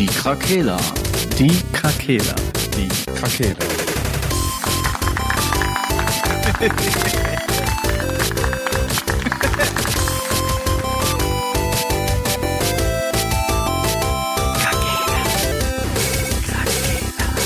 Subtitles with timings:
[0.00, 0.78] Die Krakela.
[1.38, 2.34] Die Krakela.
[2.74, 3.56] Die Krakela.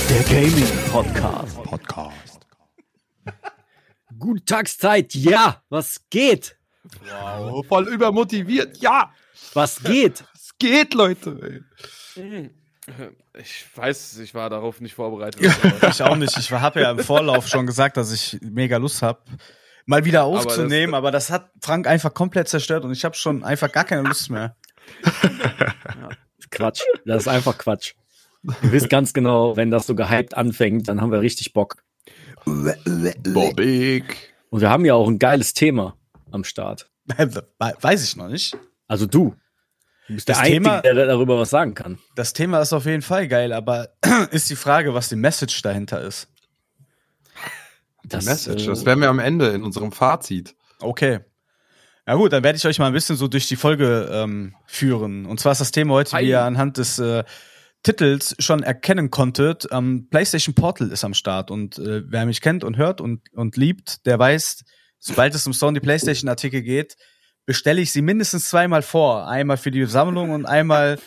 [0.08, 1.62] Der Gaming Podcast.
[1.64, 2.46] Podcast.
[4.18, 6.56] Gute Tagszeit, ja, was geht?
[7.10, 8.76] Wow, voll übermotiviert.
[8.78, 9.12] Ja,
[9.54, 10.24] Was geht?
[10.34, 11.36] es geht, Leute.
[11.42, 11.60] ey.
[13.38, 15.40] Ich weiß, ich war darauf nicht vorbereitet.
[15.88, 16.36] Ich auch nicht.
[16.36, 19.20] Ich habe ja im Vorlauf schon gesagt, dass ich mega Lust habe,
[19.86, 23.42] mal wieder das- aufzunehmen, aber das, hat Frank einfach komplett zerstört und ich habe schon
[23.44, 24.56] einfach gar keine Lust mehr.
[26.50, 26.82] Quatsch.
[27.06, 27.94] Das ist einfach Quatsch.
[28.62, 31.82] Ihr wisst ganz genau, wenn das so gehypt anfängt, dann haben wir richtig Bock.
[32.44, 34.04] Bobbig.
[34.50, 35.96] Und wir haben ja auch ein geiles Thema
[36.30, 36.90] am Start.
[37.80, 38.56] Weiß ich noch nicht.
[38.86, 39.34] Also du.
[40.08, 41.98] Du bist Das der Einzige, Thema- der darüber was sagen kann.
[42.14, 43.88] Das Thema ist auf jeden Fall geil, aber
[44.30, 46.28] ist die Frage, was die Message dahinter ist.
[48.04, 50.54] Das, Message, äh, das werden wir am Ende in unserem Fazit.
[50.80, 51.20] Okay.
[52.06, 55.24] Na gut, dann werde ich euch mal ein bisschen so durch die Folge ähm, führen.
[55.24, 56.28] Und zwar ist das Thema heute, wie Hi.
[56.28, 57.24] ihr anhand des äh,
[57.82, 61.50] Titels schon erkennen konntet, ähm, PlayStation Portal ist am Start.
[61.50, 64.64] Und äh, wer mich kennt und hört und, und liebt, der weiß,
[64.98, 66.96] sobald es um Sony PlayStation Artikel geht,
[67.46, 69.26] bestelle ich sie mindestens zweimal vor.
[69.28, 70.98] Einmal für die Sammlung und einmal,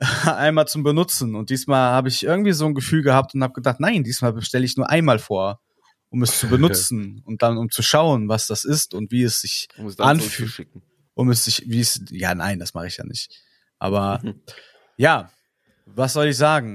[0.24, 1.34] einmal zum Benutzen.
[1.34, 4.64] Und diesmal habe ich irgendwie so ein Gefühl gehabt und habe gedacht, nein, diesmal bestelle
[4.64, 5.60] ich nur einmal vor,
[6.10, 9.40] um es zu benutzen und dann um zu schauen, was das ist und wie es
[9.40, 10.82] sich Um es dann Anfühl- zurückzuschicken.
[11.14, 13.30] um es sich, wie es, ja, nein, das mache ich ja nicht.
[13.78, 14.20] Aber
[14.96, 15.30] ja,
[15.86, 16.74] was soll ich sagen?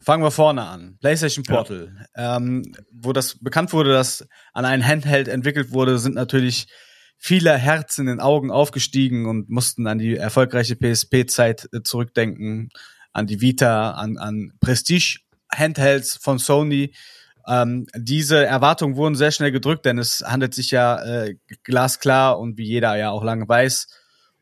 [0.00, 0.96] Fangen wir vorne an.
[1.00, 2.06] PlayStation Portal.
[2.16, 6.66] Ähm, wo das bekannt wurde, dass an ein Handheld entwickelt wurde, sind natürlich
[7.24, 12.70] viele Herzen in den Augen aufgestiegen und mussten an die erfolgreiche PSP-Zeit äh, zurückdenken,
[13.12, 16.92] an die Vita, an, an Prestige-Handhelds von Sony.
[17.46, 22.58] Ähm, diese Erwartungen wurden sehr schnell gedrückt, denn es handelt sich ja äh, glasklar und
[22.58, 23.86] wie jeder ja auch lange weiß,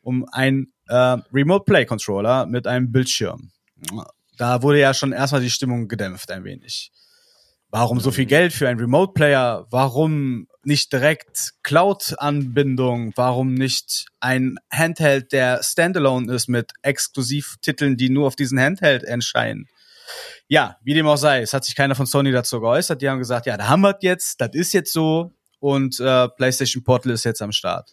[0.01, 3.51] um ein äh, Remote Play Controller mit einem Bildschirm.
[4.37, 6.91] Da wurde ja schon erstmal die Stimmung gedämpft ein wenig.
[7.73, 9.65] Warum so viel Geld für einen Remote Player?
[9.69, 13.13] Warum nicht direkt Cloud-Anbindung?
[13.15, 19.67] Warum nicht ein Handheld, der standalone ist mit Exklusivtiteln, die nur auf diesen Handheld erscheinen?
[20.49, 23.01] Ja, wie dem auch sei, es hat sich keiner von Sony dazu geäußert.
[23.01, 26.83] Die haben gesagt, ja, da haben wir jetzt, das ist jetzt so und äh, PlayStation
[26.83, 27.91] Portal ist jetzt am Start.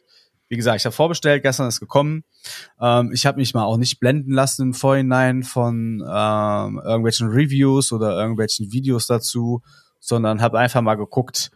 [0.49, 2.25] Wie gesagt, ich habe vorbestellt, gestern ist gekommen.
[2.81, 7.93] Ähm, ich habe mich mal auch nicht blenden lassen im Vorhinein von ähm, irgendwelchen Reviews
[7.93, 9.63] oder irgendwelchen Videos dazu,
[10.01, 11.51] sondern habe einfach mal geguckt,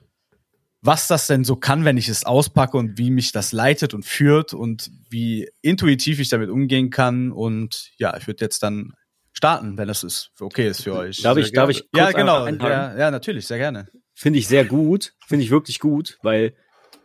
[0.83, 4.05] was das denn so kann, wenn ich es auspacke und wie mich das leitet und
[4.05, 7.31] führt und wie intuitiv ich damit umgehen kann.
[7.31, 8.93] Und ja, ich würde jetzt dann
[9.33, 11.23] starten, wenn das ist okay ist für euch.
[11.23, 12.47] Darf ich, darf ich ja, genau.
[12.47, 13.89] Ja, ja, natürlich, sehr gerne.
[14.13, 15.15] Finde ich sehr gut.
[15.27, 16.55] Finde ich wirklich gut, weil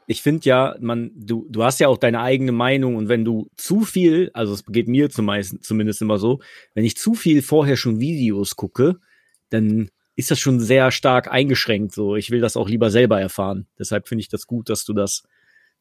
[0.09, 3.50] ich finde ja, man, du, du hast ja auch deine eigene Meinung und wenn du
[3.57, 6.40] zu viel, also es geht mir zumeist, zumindest immer so,
[6.73, 8.96] wenn ich zu viel vorher schon Videos gucke,
[9.50, 11.94] dann ist das schon sehr stark eingeschränkt.
[11.94, 13.67] So, ich will das auch lieber selber erfahren.
[13.78, 15.23] Deshalb finde ich das gut, dass du das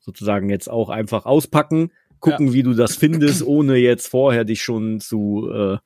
[0.00, 4.98] sozusagen jetzt auch einfach auspacken, gucken, wie du das findest, ohne jetzt vorher dich schon
[5.00, 5.78] zu, äh,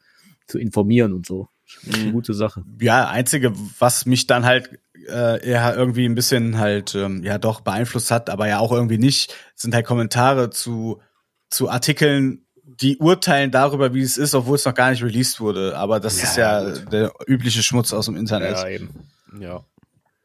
[0.47, 1.49] zu informieren und so.
[1.93, 2.65] Eine gute Sache.
[2.81, 7.61] Ja, einzige, was mich dann halt äh, eher irgendwie ein bisschen halt ähm, ja doch
[7.61, 11.01] beeinflusst hat, aber ja auch irgendwie nicht, sind halt Kommentare zu
[11.49, 12.47] zu Artikeln,
[12.81, 15.77] die urteilen darüber, wie es ist, obwohl es noch gar nicht released wurde.
[15.77, 18.65] Aber das ist ja der übliche Schmutz aus dem Internet.
[18.69, 18.91] eben.
[19.39, 19.65] Ja.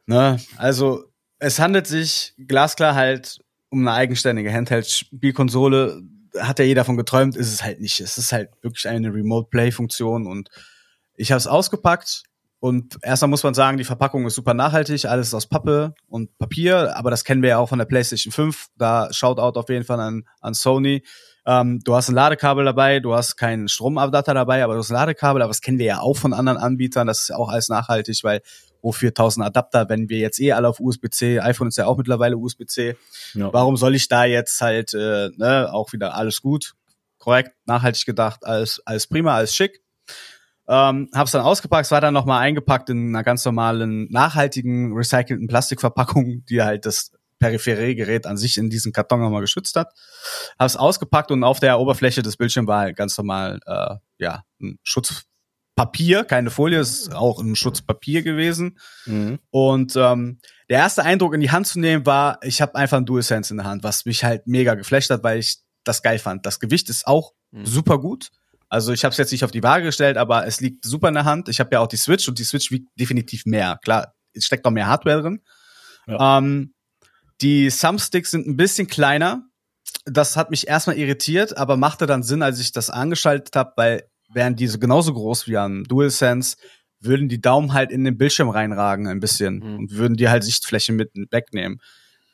[0.06, 0.38] Ne?
[0.56, 1.04] Also
[1.38, 6.02] es handelt sich glasklar halt um eine eigenständige Handheld-Spielkonsole.
[6.38, 8.00] Hat ja jeder davon geträumt, ist es halt nicht.
[8.00, 10.48] Es ist halt wirklich eine Remote-Play-Funktion und
[11.16, 12.22] ich habe es ausgepackt
[12.60, 16.96] und erstmal muss man sagen, die Verpackung ist super nachhaltig, alles aus Pappe und Papier,
[16.96, 18.68] aber das kennen wir ja auch von der PlayStation 5.
[18.76, 21.04] Da Shoutout auf jeden Fall an, an Sony.
[21.44, 24.94] Ähm, du hast ein Ladekabel dabei, du hast keinen Stromadapter dabei, aber du hast ein
[24.94, 27.68] Ladekabel, aber das kennen wir ja auch von anderen Anbietern, das ist ja auch alles
[27.68, 28.40] nachhaltig, weil
[28.82, 32.36] wofür 1000 Adapter, wenn wir jetzt eh alle auf USB-C, iPhone ist ja auch mittlerweile
[32.36, 32.96] USB-C,
[33.34, 33.52] Ja.
[33.52, 36.74] warum soll ich da jetzt halt, äh, ne, auch wieder alles gut,
[37.18, 39.82] korrekt, nachhaltig gedacht, alles, alles prima, alles schick.
[40.68, 45.46] Ähm, hab's dann ausgepackt, es war dann nochmal eingepackt in einer ganz normalen, nachhaltigen, recycelten
[45.46, 49.92] Plastikverpackung, die halt das Peripheriegerät an sich in diesem Karton nochmal geschützt hat.
[50.58, 54.78] Hab's ausgepackt und auf der Oberfläche des Bildschirms war halt ganz normal, äh, ja, ein
[54.82, 58.78] Schutzpapier, keine Folie, es ist auch ein Schutzpapier gewesen.
[59.04, 59.38] Mhm.
[59.50, 60.38] Und ähm,
[60.70, 63.58] der erste Eindruck in die Hand zu nehmen war, ich habe einfach ein DualSense in
[63.58, 66.46] der Hand, was mich halt mega geflasht hat, weil ich das geil fand.
[66.46, 67.64] Das Gewicht ist auch Mhm.
[67.64, 68.30] super gut.
[68.68, 71.14] Also ich habe es jetzt nicht auf die Waage gestellt, aber es liegt super in
[71.14, 71.48] der Hand.
[71.48, 73.78] Ich habe ja auch die Switch und die Switch wiegt definitiv mehr.
[73.82, 75.40] Klar, es steckt noch mehr Hardware drin.
[76.08, 76.74] Ähm,
[77.40, 79.42] die Thumbsticks sind ein bisschen kleiner.
[80.04, 84.02] Das hat mich erstmal irritiert, aber machte dann Sinn, als ich das angeschaltet habe, weil
[84.32, 86.56] wären diese genauso groß wie an DualSense,
[87.00, 89.78] würden die Daumen halt in den Bildschirm reinragen ein bisschen Mhm.
[89.78, 91.80] und würden die halt Sichtfläche mit wegnehmen.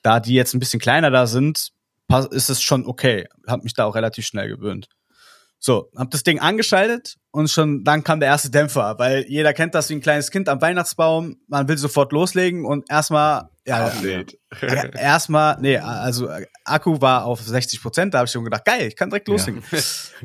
[0.03, 1.71] Da die jetzt ein bisschen kleiner da sind,
[2.31, 3.27] ist es schon okay.
[3.47, 4.89] Hab mich da auch relativ schnell gewöhnt.
[5.65, 9.77] So, hab das Ding angeschaltet und schon dann kam der erste Dämpfer, weil jeder kennt
[9.77, 11.37] das wie ein kleines Kind am Weihnachtsbaum.
[11.47, 14.37] Man will sofort loslegen und erstmal, ja, Update.
[14.61, 18.65] ja, erstmal, nee, also äh, Akku war auf 60 Prozent, da habe ich schon gedacht,
[18.65, 19.63] geil, ich kann direkt loslegen.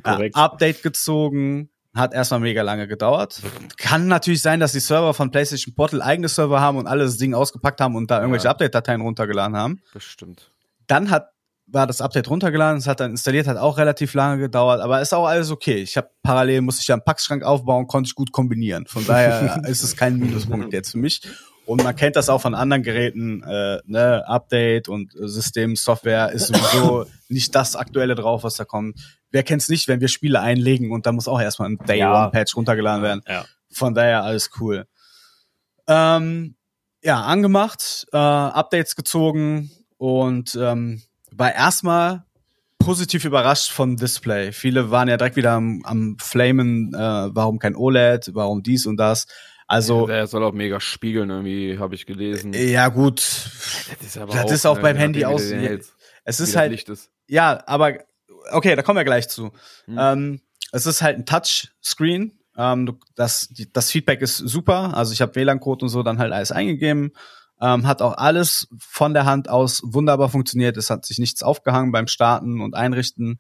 [0.04, 0.36] Ja, Korrekt.
[0.36, 3.40] Update gezogen, hat erstmal mega lange gedauert.
[3.78, 7.18] Kann natürlich sein, dass die Server von PlayStation Portal eigene Server haben und alle das
[7.18, 8.52] Ding ausgepackt haben und da irgendwelche Ja.
[8.52, 9.82] Update-Dateien runtergeladen haben.
[9.94, 10.52] Bestimmt.
[10.88, 11.30] Dann hat
[11.68, 15.14] war das Update runtergeladen, es hat dann installiert, hat auch relativ lange gedauert, aber ist
[15.14, 15.76] auch alles okay.
[15.76, 18.86] Ich habe parallel musste ich ja einen Packschrank aufbauen, konnte ich gut kombinieren.
[18.88, 21.22] Von daher ist es kein Minuspunkt jetzt für mich.
[21.66, 26.48] Und man kennt das auch von anderen Geräten, äh, ne, Update und System, Software ist
[26.48, 28.98] sowieso nicht das Aktuelle drauf, was da kommt.
[29.32, 32.02] Wer kennt's nicht, wenn wir Spiele einlegen und da muss auch erstmal ein Day.
[32.02, 33.22] One Patch runtergeladen werden.
[33.28, 33.44] Ja.
[33.70, 34.88] Von daher alles cool.
[35.88, 36.56] Ähm,
[37.04, 41.02] ja, angemacht, äh, Updates gezogen und ähm,
[41.32, 42.24] war erstmal
[42.80, 44.52] positiv überrascht vom Display.
[44.52, 48.98] Viele waren ja direkt wieder am, am Flamen, äh, warum kein OLED, warum dies und
[48.98, 49.28] das.
[49.68, 52.54] Also, Der soll auch mega spiegeln, irgendwie, habe ich gelesen.
[52.54, 55.52] ja gut, Das ist, aber das ist auch ne, beim Handy aus-
[56.24, 57.10] es ist halt, ist.
[57.28, 57.98] ja, aber
[58.52, 59.52] okay, da kommen wir gleich zu.
[59.86, 59.98] Hm.
[60.00, 60.42] Ähm,
[60.72, 62.40] es ist halt ein Touchscreen.
[62.58, 64.96] Ähm, das, das Feedback ist super.
[64.96, 67.12] Also ich habe WLAN-Code und so dann halt alles eingegeben.
[67.60, 70.78] Ähm, hat auch alles von der Hand aus wunderbar funktioniert.
[70.78, 73.40] Es hat sich nichts aufgehangen beim Starten und Einrichten.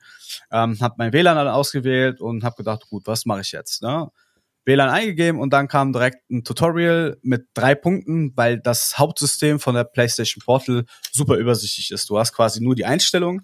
[0.51, 3.83] Ähm, hab mein WLAN dann ausgewählt und habe gedacht, gut, was mache ich jetzt?
[3.83, 4.09] Ne?
[4.65, 9.75] WLAN eingegeben und dann kam direkt ein Tutorial mit drei Punkten, weil das Hauptsystem von
[9.75, 12.09] der PlayStation Portal super übersichtlich ist.
[12.09, 13.43] Du hast quasi nur die Einstellung,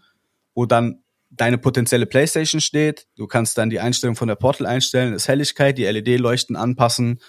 [0.54, 3.08] wo dann deine potenzielle PlayStation steht.
[3.16, 7.20] Du kannst dann die Einstellung von der Portal einstellen, das Helligkeit, die LED-Leuchten anpassen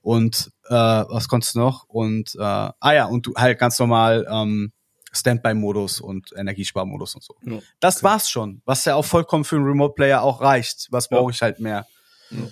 [0.00, 1.84] und äh, was konntest du noch?
[1.88, 4.72] Und äh, ah ja, und du halt ganz normal ähm,
[5.12, 7.36] Standby-Modus und Energiesparmodus und so.
[7.44, 7.58] Ja.
[7.80, 10.88] Das war's schon, was ja auch vollkommen für einen Remote-Player auch reicht.
[10.90, 11.86] Was brauche ich halt mehr?
[12.30, 12.48] Ja.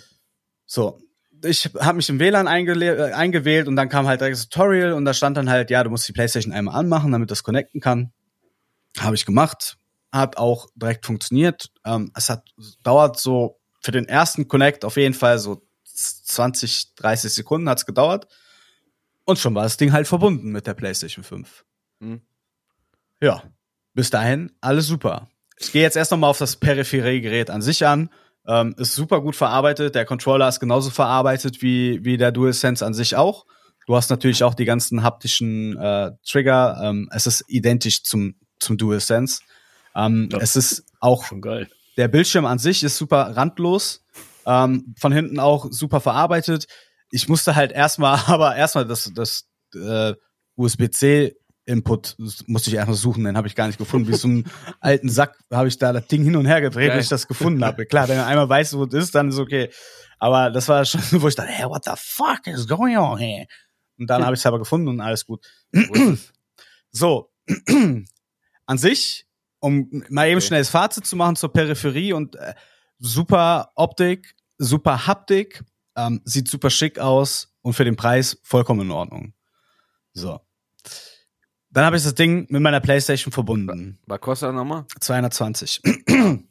[0.65, 0.99] So,
[1.43, 5.13] ich habe mich im WLAN äh, eingewählt und dann kam halt das Tutorial und da
[5.13, 8.13] stand dann halt, ja, du musst die PlayStation einmal anmachen, damit das connecten kann.
[8.99, 9.77] Habe ich gemacht,
[10.11, 11.71] hat auch direkt funktioniert.
[11.85, 12.43] Ähm, es hat
[12.83, 15.63] dauert so für den ersten Connect auf jeden Fall so
[16.01, 18.27] 20, 30 Sekunden hat's gedauert.
[19.25, 21.63] Und schon war das Ding halt verbunden mit der PlayStation 5.
[21.99, 22.21] Hm.
[23.21, 23.43] Ja,
[23.93, 25.29] bis dahin alles super.
[25.57, 28.09] Ich gehe jetzt erst noch mal auf das Peripheriegerät an sich an.
[28.47, 29.93] Ähm, ist super gut verarbeitet.
[29.93, 33.45] Der Controller ist genauso verarbeitet wie, wie der DualSense an sich auch.
[33.85, 36.79] Du hast natürlich auch die ganzen haptischen äh, Trigger.
[36.83, 39.41] Ähm, es ist identisch zum, zum DualSense.
[39.95, 40.39] Ähm, Ja.
[40.39, 41.69] Es ist auch Schon geil.
[41.97, 44.03] der Bildschirm an sich ist super randlos.
[44.45, 46.67] Ähm, von hinten auch super verarbeitet.
[47.11, 50.13] Ich musste halt erstmal, aber erstmal das, das äh,
[50.55, 51.35] USB-C
[51.65, 52.15] Input
[52.47, 54.07] musste ich erstmal suchen, den habe ich gar nicht gefunden.
[54.07, 54.45] Wie so einen
[54.79, 56.97] alten Sack habe ich da das Ding hin und her gedreht, Geil.
[56.97, 57.85] bis ich das gefunden habe.
[57.85, 59.69] Klar, wenn du einmal weißt, wo es ist, dann ist okay.
[60.17, 63.45] Aber das war schon, wo ich dachte, hey, what the fuck is going on here?
[63.99, 65.45] Und dann habe ich es aber gefunden und alles gut.
[66.91, 67.31] So,
[68.65, 69.25] an sich,
[69.59, 70.47] um mal eben Okay.
[70.47, 72.55] schnell das Fazit zu machen zur Peripherie und äh,
[73.01, 75.63] super Optik, super Haptik,
[75.97, 79.33] ähm, sieht super schick aus und für den Preis vollkommen in Ordnung.
[80.13, 80.39] So.
[81.71, 83.99] Dann habe ich das Ding mit meiner Playstation verbunden.
[84.05, 84.85] Was kostet er nochmal?
[84.99, 85.81] 220.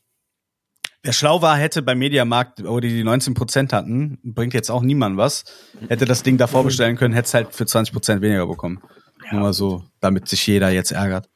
[1.02, 5.16] Wer schlau war, hätte beim Mediamarkt, wo die die 19% hatten, bringt jetzt auch niemand
[5.16, 5.44] was,
[5.88, 8.82] hätte das Ding davor bestellen können, hätte es halt für 20% weniger bekommen.
[9.30, 11.30] Nur mal so, damit sich jeder jetzt ärgert.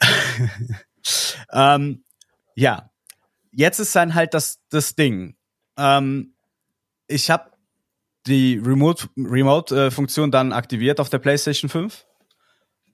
[1.52, 2.04] ähm,
[2.54, 2.90] ja,
[3.52, 5.36] jetzt ist dann halt das, das Ding.
[5.76, 6.34] Ähm,
[7.06, 7.50] ich habe
[8.26, 12.04] die Remote-Funktion Remote, äh, Funktion dann aktiviert auf der PlayStation 5.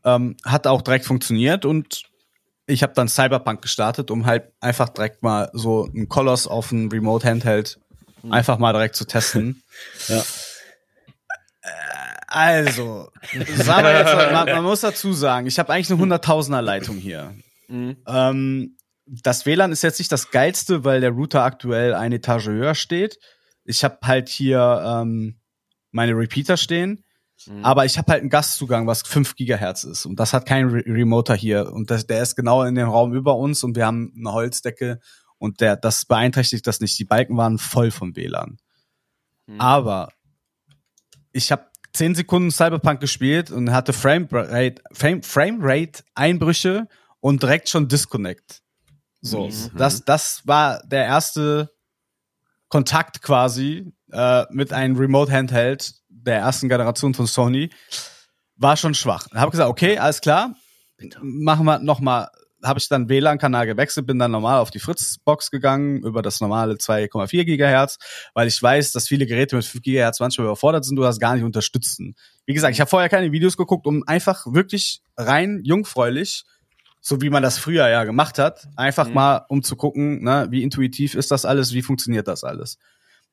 [0.04, 2.02] Ähm, hat auch direkt funktioniert und
[2.66, 6.88] ich habe dann Cyberpunk gestartet, um halt einfach direkt mal so einen Koloss auf ein
[6.90, 7.78] Remote Handheld
[8.30, 9.62] einfach mal direkt zu testen.
[10.08, 10.22] Ja.
[11.62, 11.70] Äh,
[12.26, 13.10] Also,
[13.56, 17.34] sagen wir jetzt, man, man muss dazu sagen, ich habe eigentlich eine hunderttausender Leitung hier.
[17.68, 17.96] Mhm.
[18.06, 22.74] Ähm, das WLAN ist jetzt nicht das geilste, weil der Router aktuell eine Etage höher
[22.74, 23.18] steht.
[23.64, 25.40] Ich habe halt hier ähm,
[25.90, 27.04] meine Repeater stehen,
[27.46, 27.64] Mhm.
[27.64, 30.06] aber ich habe halt einen Gastzugang, was 5 Gigahertz ist.
[30.06, 31.72] Und das hat kein Re Remoter hier.
[31.72, 35.00] Und das, der ist genau in dem Raum über uns und wir haben eine Holzdecke
[35.38, 36.98] und der, das beeinträchtigt das nicht.
[36.98, 38.58] Die Balken waren voll vom WLAN.
[39.46, 39.60] Hm.
[39.60, 40.12] Aber
[41.32, 46.88] ich habe zehn Sekunden Cyberpunk gespielt und hatte Frame Rate, Frame, Frame Rate Einbrüche
[47.20, 48.62] und direkt schon Disconnect.
[49.24, 49.70] So, Mhm.
[49.78, 51.70] das, das war der erste
[52.68, 57.70] Kontakt quasi äh, mit einem Remote Handheld der ersten Generation von Sony.
[58.56, 59.26] War schon schwach.
[59.34, 60.54] Habe gesagt, okay, alles klar,
[61.22, 62.28] machen wir noch mal.
[62.62, 66.74] Habe ich dann WLAN-Kanal gewechselt, bin dann normal auf die Fritz-Box gegangen über das normale
[66.74, 67.98] 2,4 Gigahertz,
[68.32, 71.34] weil ich weiß, dass viele Geräte mit 5 Gigahertz manchmal überfordert sind oder das gar
[71.34, 72.14] nicht unterstützen.
[72.46, 76.44] Wie gesagt, ich habe vorher keine Videos geguckt, um einfach wirklich rein jungfräulich,
[77.06, 79.14] so wie man das früher ja gemacht hat, einfach Mhm.
[79.14, 82.78] mal um zu gucken, ne, wie intuitiv ist das alles, wie funktioniert das alles.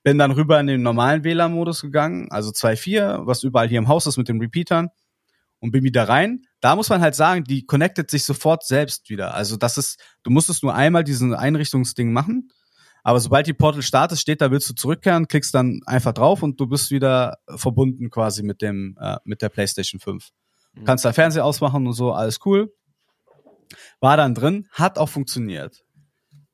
[0.03, 4.07] Bin dann rüber in den normalen WLAN-Modus gegangen, also 2.4, was überall hier im Haus
[4.07, 4.89] ist mit den Repeatern
[5.59, 6.41] und bin wieder rein.
[6.59, 9.35] Da muss man halt sagen, die connectet sich sofort selbst wieder.
[9.35, 12.49] Also das ist, du musstest nur einmal diesen Einrichtungsding machen,
[13.03, 16.59] aber sobald die Portal startet, steht da, willst du zurückkehren, klickst dann einfach drauf und
[16.59, 20.29] du bist wieder verbunden quasi mit dem, äh, mit der PlayStation 5.
[20.73, 20.83] Mhm.
[20.83, 22.73] Kannst da Fernseher ausmachen und so, alles cool.
[23.99, 25.83] War dann drin, hat auch funktioniert.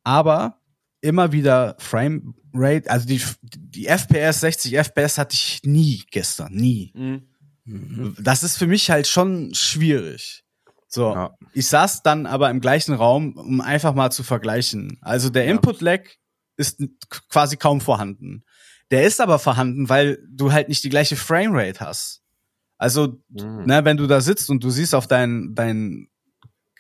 [0.04, 0.60] Aber
[1.02, 6.92] immer wieder Frame Rate, also die, die FPS, 60 FPS hatte ich nie gestern, nie.
[6.96, 8.16] Mhm.
[8.20, 10.44] Das ist für mich halt schon schwierig.
[10.88, 11.38] So, Ja.
[11.54, 14.98] ich saß dann aber im gleichen Raum, um einfach mal zu vergleichen.
[15.02, 15.52] Also der Ja.
[15.52, 16.02] Input-Lag
[16.56, 16.82] ist
[17.30, 18.44] quasi kaum vorhanden.
[18.90, 22.22] Der ist aber vorhanden, weil du halt nicht die gleiche Framerate hast.
[22.78, 23.66] Also, Mhm.
[23.66, 26.08] ne, wenn du da sitzt und du siehst auf dein, dein,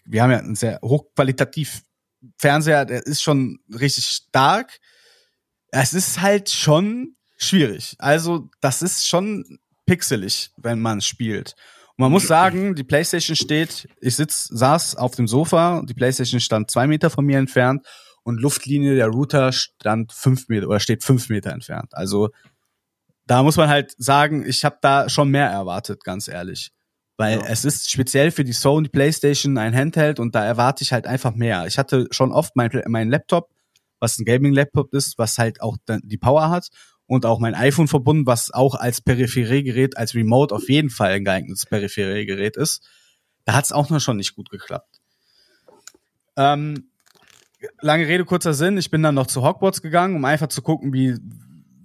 [0.08, 1.84] wir haben ja einen sehr hochqualitativ
[2.38, 4.80] Fernseher, der ist schon richtig stark.
[5.72, 7.96] Es ist halt schon schwierig.
[8.00, 11.56] Also, das ist schon pixelig, wenn man spielt.
[11.98, 16.40] Und man muss sagen, die PlayStation steht, ich sitz, saß auf dem Sofa, die PlayStation
[16.40, 17.86] stand zwei Meter von mir entfernt
[18.24, 21.96] und Luftlinie der Router stand fünf Meter oder steht fünf Meter entfernt.
[21.96, 22.30] Also
[23.26, 26.72] da muss man halt sagen, ich habe da schon mehr erwartet, ganz ehrlich.
[27.18, 27.46] Weil Ja.
[27.48, 31.34] es ist speziell für die Sony PlayStation ein Handheld und da erwarte ich halt einfach
[31.34, 31.66] mehr.
[31.66, 33.50] Ich hatte schon oft mein, mein Laptop,
[34.00, 36.70] was ein Gaming-Laptop ist, was halt auch die Power hat
[37.08, 41.26] und auch mein iPhone verbunden, was auch als Peripheriegerät, als Remote auf jeden Fall ein
[41.26, 42.88] geeignetes Peripheriegerät ist.
[43.46, 45.00] Da hat es auch noch schon nicht gut geklappt.
[46.36, 46.90] Ähm,
[47.82, 48.78] lange Rede, kurzer Sinn.
[48.78, 51.16] Ich bin dann noch zu Hogwarts gegangen, um einfach zu gucken, wie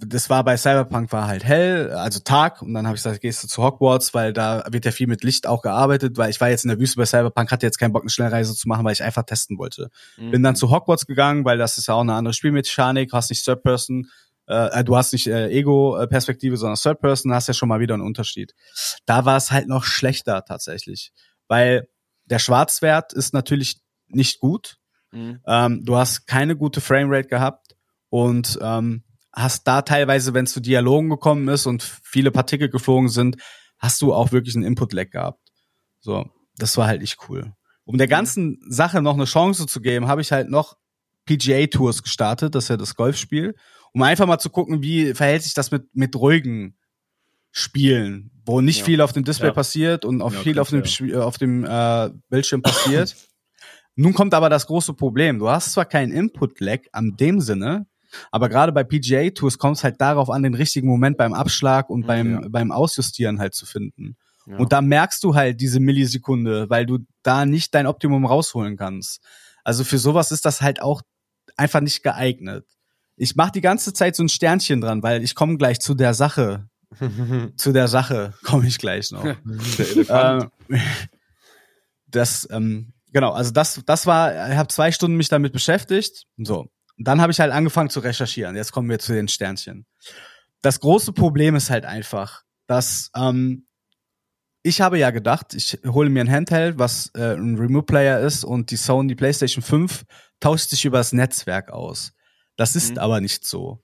[0.06, 3.42] das war bei Cyberpunk war halt hell, also Tag und dann habe ich gesagt, gehst
[3.42, 6.50] du zu Hogwarts, weil da wird ja viel mit Licht auch gearbeitet, weil ich war
[6.50, 8.92] jetzt in der Wüste bei Cyberpunk, hatte jetzt keinen Bock eine Schnellreise zu machen, weil
[8.92, 9.90] ich einfach testen wollte.
[10.16, 10.30] Mhm.
[10.30, 13.44] Bin dann zu Hogwarts gegangen, weil das ist ja auch eine andere Spielmechanik, hast nicht
[13.44, 14.08] Third Person,
[14.46, 18.02] äh, du hast nicht äh, Ego-Perspektive, sondern Third Person, hast ja schon mal wieder einen
[18.02, 18.54] Unterschied.
[19.06, 21.12] Da war es halt noch schlechter tatsächlich,
[21.48, 21.88] weil
[22.24, 24.78] der Schwarzwert ist natürlich nicht gut,
[25.12, 25.40] Mhm.
[25.46, 27.76] ähm, du hast keine gute Framerate gehabt
[28.08, 33.08] und ähm, hast da teilweise, wenn es zu Dialogen gekommen ist und viele Partikel geflogen
[33.08, 33.36] sind,
[33.78, 35.40] hast du auch wirklich einen Input-Lag gehabt.
[36.00, 37.52] So, das war halt nicht cool.
[37.84, 40.76] Um der ganzen Sache noch eine Chance zu geben, habe ich halt noch
[41.26, 43.54] PGA-Tours gestartet, das ist ja das Golfspiel,
[43.92, 46.76] um einfach mal zu gucken, wie verhält sich das mit, mit ruhigen
[47.50, 48.84] Spielen, wo nicht Ja.
[48.86, 49.52] viel auf dem Display Ja.
[49.54, 50.84] passiert und auch Ja, viel auf dem.
[50.86, 53.14] Spiel- auf dem äh, Bildschirm passiert.
[53.94, 55.38] Nun kommt aber das große Problem.
[55.38, 57.86] Du hast zwar keinen Input-Lag an dem Sinne,
[58.30, 62.00] aber gerade bei PGA-Tours kommt es halt darauf an, den richtigen Moment beim Abschlag und
[62.02, 62.48] Mhm, beim, ja.
[62.48, 64.16] beim Ausjustieren halt zu finden.
[64.46, 64.56] Ja.
[64.56, 69.20] Und da merkst du halt diese Millisekunde, weil du da nicht dein Optimum rausholen kannst.
[69.64, 71.02] Also für sowas ist das halt auch
[71.56, 72.66] einfach nicht geeignet.
[73.16, 76.14] Ich mache die ganze Zeit so ein Sternchen dran, weil ich komme gleich zu der
[76.14, 76.68] Sache.
[77.56, 79.24] Zu der Sache komme ich gleich noch.
[80.08, 80.50] Ähm,
[82.06, 86.26] das, ähm, genau, also das, das war, ich habe zwei Stunden mich damit beschäftigt.
[86.36, 86.68] So.
[86.98, 88.54] Und dann habe ich halt angefangen zu recherchieren.
[88.56, 89.86] Jetzt kommen wir zu den Sternchen.
[90.60, 93.66] Das große Problem ist halt einfach, dass ähm,
[94.62, 98.44] ich habe ja gedacht, ich hole mir ein Handheld, was äh, ein Remote Player ist
[98.44, 100.04] und die Sony PlayStation 5
[100.38, 102.12] tauscht sich über das Netzwerk aus.
[102.56, 102.98] Das ist Mhm.
[102.98, 103.82] aber nicht so.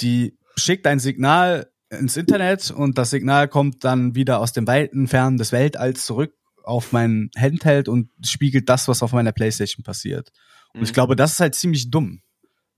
[0.00, 5.08] Die schickt ein Signal ins Internet und das Signal kommt dann wieder aus dem weiten
[5.08, 6.32] Fernen des Weltalls zurück
[6.62, 10.30] auf mein Handheld und spiegelt das, was auf meiner Playstation passiert.
[10.74, 10.94] Und ich Mhm.
[10.94, 12.20] glaube, das ist halt ziemlich dumm.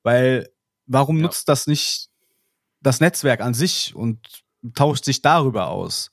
[0.06, 0.48] Weil
[0.86, 1.24] warum Ja.
[1.24, 2.06] nutzt das nicht
[2.80, 4.20] das Netzwerk an sich und
[4.74, 6.12] tauscht sich darüber aus?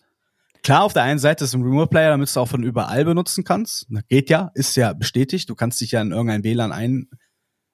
[0.64, 3.06] Klar, auf der einen Seite ist ein Remote Player, damit du es auch von überall
[3.06, 3.86] benutzen kannst.
[3.90, 5.48] Na, Geht ja, ist ja bestätigt.
[5.48, 7.08] Du kannst dich ja in irgendein WLAN ein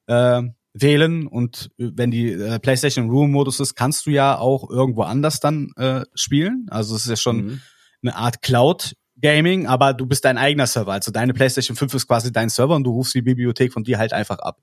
[0.07, 0.41] äh,
[0.73, 5.39] wählen und wenn die äh, PlayStation im Room-Modus ist, kannst du ja auch irgendwo anders
[5.39, 6.65] dann äh, spielen.
[6.69, 7.61] Also es ist ja schon Mhm.
[8.03, 10.91] eine Art Cloud Gaming, aber du bist dein eigener Server.
[10.91, 13.99] Also deine PlayStation 5 ist quasi dein Server und du rufst die Bibliothek von dir
[13.99, 14.59] halt einfach ab.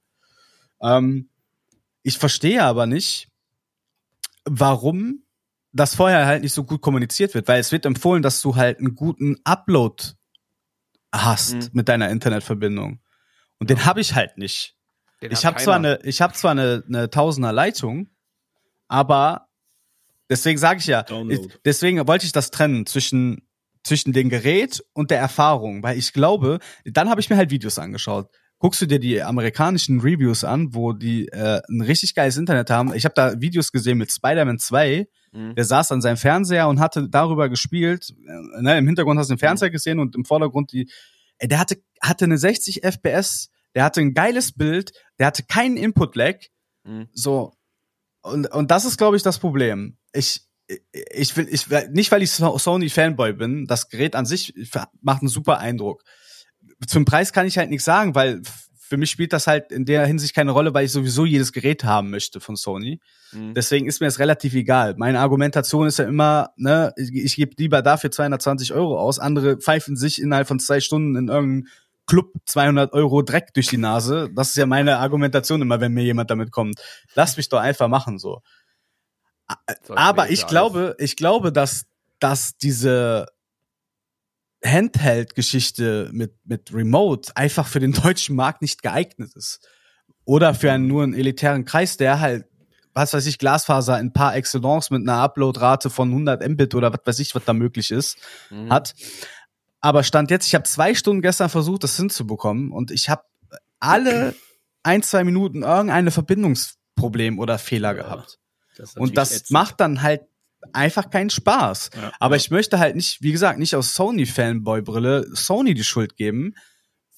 [0.82, 1.28] Ähm,
[2.06, 3.28] ich verstehe aber nicht,
[4.44, 5.24] warum
[5.72, 8.78] das vorher halt nicht so gut kommuniziert wird, weil es wird empfohlen, dass du halt
[8.78, 10.02] einen guten Upload
[11.12, 11.70] hast Mhm.
[11.72, 13.00] mit deiner Internetverbindung.
[13.58, 14.76] Und den habe ich halt nicht.
[15.20, 18.10] Den Ich habe zwar eine, ich habe zwar eine, eine Tausender Leitung,
[18.86, 19.48] aber
[20.30, 23.42] deswegen sage ich ja, ich, deswegen wollte ich das trennen zwischen
[23.82, 27.78] zwischen dem Gerät und der Erfahrung, weil ich glaube, dann habe ich mir halt Videos
[27.78, 28.30] angeschaut.
[28.58, 32.94] Guckst du dir die amerikanischen Reviews an, wo die äh, ein richtig geiles Internet haben.
[32.94, 35.54] Ich habe da Videos gesehen mit Spider-Man 2, Mhm.
[35.54, 38.08] der saß an seinem Fernseher und hatte darüber gespielt.
[38.26, 40.88] Äh, ne, Im Hintergrund hast du den Fernseher gesehen und im Vordergrund die.
[41.38, 45.76] Ey, der hatte, hatte eine 60 FPS, der hatte ein geiles Bild, der hatte keinen
[45.76, 46.36] Input-Lag.
[46.84, 47.08] Mhm.
[47.12, 47.52] So.
[48.22, 49.98] Und, und das ist, glaube ich, das Problem.
[50.14, 50.40] Ich,
[50.92, 54.54] ich will, ich nicht weil ich So- Sony-Fanboy bin, das Gerät an sich
[55.02, 56.02] macht einen super Eindruck.
[56.86, 58.42] Zum Preis kann ich halt nichts sagen, weil
[58.88, 61.82] für mich spielt das halt in der Hinsicht keine Rolle, weil ich sowieso jedes Gerät
[61.82, 63.00] haben möchte von Sony.
[63.32, 63.54] Mhm.
[63.54, 64.94] Deswegen ist mir das relativ egal.
[64.96, 69.18] Meine Argumentation ist ja immer, ne, ich, ich gebe lieber dafür 220 Euro aus.
[69.18, 71.68] Andere pfeifen sich innerhalb von zwei Stunden in irgendeinem
[72.06, 74.30] Club 200 Euro Dreck durch die Nase.
[74.34, 76.80] Das ist ja meine Argumentation immer, wenn mir jemand damit kommt.
[77.16, 78.42] Lass mich doch einfach machen, so.
[79.88, 81.86] Aber ich glaube, ich glaube, dass,
[82.20, 83.26] dass diese
[84.64, 89.60] Handheld-Geschichte mit, mit Remote einfach für den deutschen Markt nicht geeignet ist.
[90.24, 92.46] Oder für einen nur einen elitären Kreis, der halt,
[92.94, 97.00] was weiß ich, Glasfaser in par excellence mit einer Uploadrate von 100 Mbit oder was
[97.04, 98.16] weiß ich, was da möglich ist,
[98.50, 98.72] Mhm.
[98.72, 98.94] hat.
[99.80, 103.22] Aber stand jetzt, ich habe zwei Stunden gestern versucht, das hinzubekommen und ich habe
[103.78, 104.34] alle
[104.82, 108.38] ein, zwei Minuten irgendeine Verbindungsproblem oder Fehler Ja, gehabt.
[108.76, 109.50] Das Und das ätzend.
[109.52, 110.22] macht dann halt
[110.72, 111.90] einfach keinen Spaß.
[111.94, 112.40] Ja, Aber ja.
[112.40, 116.54] ich möchte halt nicht, wie gesagt, nicht aus Sony-Fanboy-Brille Sony die Schuld geben,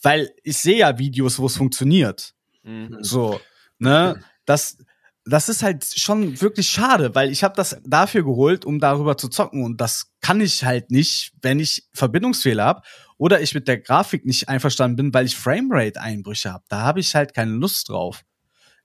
[0.02, 2.35] weil ich sehe ja Videos, wo es funktioniert.
[2.62, 2.99] Mhm.
[3.00, 3.40] So,
[3.78, 4.23] ne?
[4.45, 4.78] Das,
[5.25, 9.28] das ist halt schon wirklich schade, weil ich habe das dafür geholt, um darüber zu
[9.28, 12.83] zocken und das kann ich halt nicht, wenn ich Verbindungsfehler habe
[13.18, 16.64] oder ich mit der Grafik nicht einverstanden bin, weil ich Framerate-Einbrüche habe.
[16.68, 18.25] Da habe ich halt keine Lust drauf.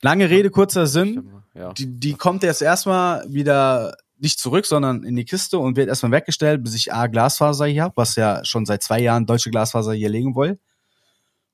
[0.02, 1.44] Lange Rede, kurzer Sinn
[1.78, 6.14] die, die kommt jetzt erstmal wieder nicht zurück, sondern in die Kiste und wird erstmal
[6.14, 9.94] weggestellt, bis ich A Glasfaser hier hab, was ja schon seit zwei Jahren deutsche Glasfaser
[9.94, 10.60] hier legen will.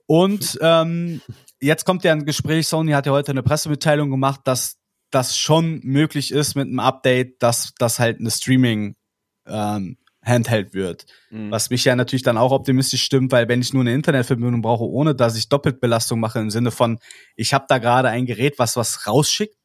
[0.05, 1.21] Und ähm,
[1.60, 4.77] jetzt kommt ja ein Gespräch, Sony hat ja heute eine Pressemitteilung gemacht, dass
[5.12, 8.95] das schon möglich ist mit einem Update, dass das halt eine Streaming
[9.47, 11.05] ähm, Handheld wird.
[11.32, 11.51] Mhm.
[11.51, 14.84] Was mich ja natürlich dann auch optimistisch stimmt, weil wenn ich nur eine Internetverbindung brauche,
[14.84, 16.99] ohne dass ich Doppeltbelastung mache im Sinne von,
[17.36, 19.58] ich habe da gerade ein Gerät, was was rausschickt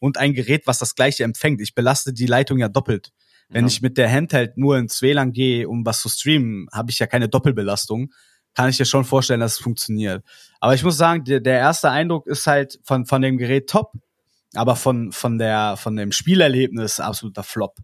[0.00, 1.60] und ein Gerät, was das gleiche empfängt.
[1.60, 3.12] Ich belaste die Leitung ja doppelt.
[3.48, 3.68] Wenn Ja.
[3.68, 7.06] ich mit der Handheld nur ins WLAN gehe, um was zu streamen, habe ich ja
[7.06, 8.12] keine Doppelbelastung.
[8.54, 10.24] Kann ich dir schon vorstellen, dass es funktioniert.
[10.58, 13.92] Aber ich muss sagen, der, der erste Eindruck ist halt von, von dem Gerät top,
[14.54, 17.76] aber von, von der, von dem Spielerlebnis absoluter Flop.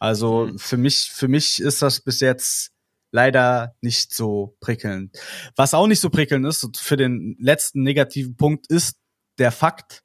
[0.00, 0.58] Also Mhm.
[0.58, 2.72] für mich, für mich ist das bis jetzt
[3.10, 5.16] leider nicht so prickelnd.
[5.56, 8.96] Was auch nicht so prickelnd ist, und für den letzten negativen Punkt, ist
[9.38, 10.02] der Fakt,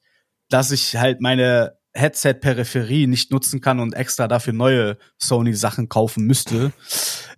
[0.54, 6.72] dass ich halt meine Headset-Peripherie nicht nutzen kann und extra dafür neue Sony-Sachen kaufen müsste.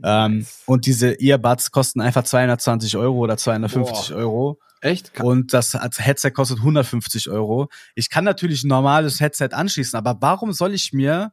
[0.04, 4.60] Ähm, und diese Earbuds kosten einfach 220 Euro oder 250 Euro.
[4.82, 5.20] Echt?
[5.22, 7.70] Und das Headset kostet 150 Euro.
[7.96, 11.32] Ich kann natürlich ein normales Headset anschließen, aber warum soll ich mir,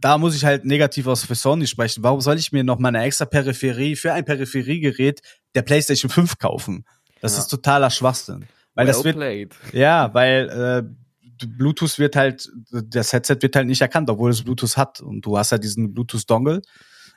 [0.00, 2.88] da muss ich halt negativ aus für Sony sprechen, warum soll ich mir noch mal
[2.88, 5.20] eine extra Peripherie für ein Peripheriegerät
[5.54, 6.84] der PlayStation 5 kaufen?
[7.20, 7.40] Das Ja.
[7.40, 8.46] ist totaler Schwachsinn.
[8.74, 9.54] Weil well das wird, played.
[9.72, 14.76] ja, weil äh, Bluetooth wird halt, das Headset wird halt nicht erkannt, obwohl es Bluetooth
[14.76, 15.00] hat.
[15.00, 16.62] Und du hast ja diesen Bluetooth-Dongle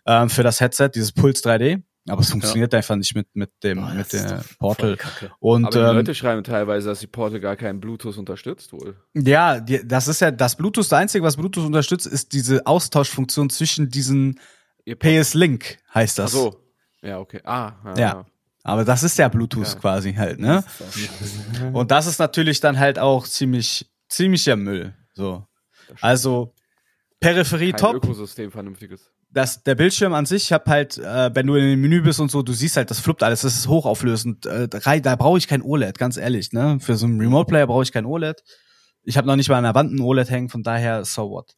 [0.06, 1.82] ähm, für das Headset, dieses Puls 3D.
[2.10, 4.98] Aber es funktioniert einfach nicht mit, mit dem, Boah, mit doch Portal.
[5.40, 8.98] Und Aber die ähm, Leute schreiben teilweise, dass die Portal gar keinen Bluetooth unterstützt wohl.
[9.14, 10.84] Ja, die, das ist ja das Bluetooth.
[10.84, 14.38] Das Einzige, was Bluetooth unterstützt, ist diese Austauschfunktion zwischen diesen
[15.00, 16.34] PS Link, heißt Ach das.
[16.34, 16.60] so.
[17.02, 17.40] Ja, okay.
[17.46, 17.98] Ah, ja.
[17.98, 18.26] Ja.
[18.64, 19.76] Aber das ist ja Bluetooth Ja.
[19.80, 20.64] quasi halt, ne?
[21.74, 24.94] Und das ist natürlich dann halt auch ziemlich, ziemlicher Müll.
[25.14, 25.46] So.
[26.02, 26.54] Also,
[27.20, 27.96] Peripherie Kein top.
[27.96, 29.12] Ökosystem vernünftiges.
[29.30, 32.20] Das, der Bildschirm an sich, ich hab halt, äh, wenn du in dem Menü bist
[32.20, 34.46] und so, du siehst halt, das fluppt alles, das ist hochauflösend.
[34.46, 36.78] Äh, da da brauche ich kein OLED, ganz ehrlich, ne?
[36.80, 38.44] Für so einen Remote-Player brauche ich kein OLED.
[39.04, 41.56] Ich habe noch nicht mal an der Wand ein OLED hängen, von daher, so what.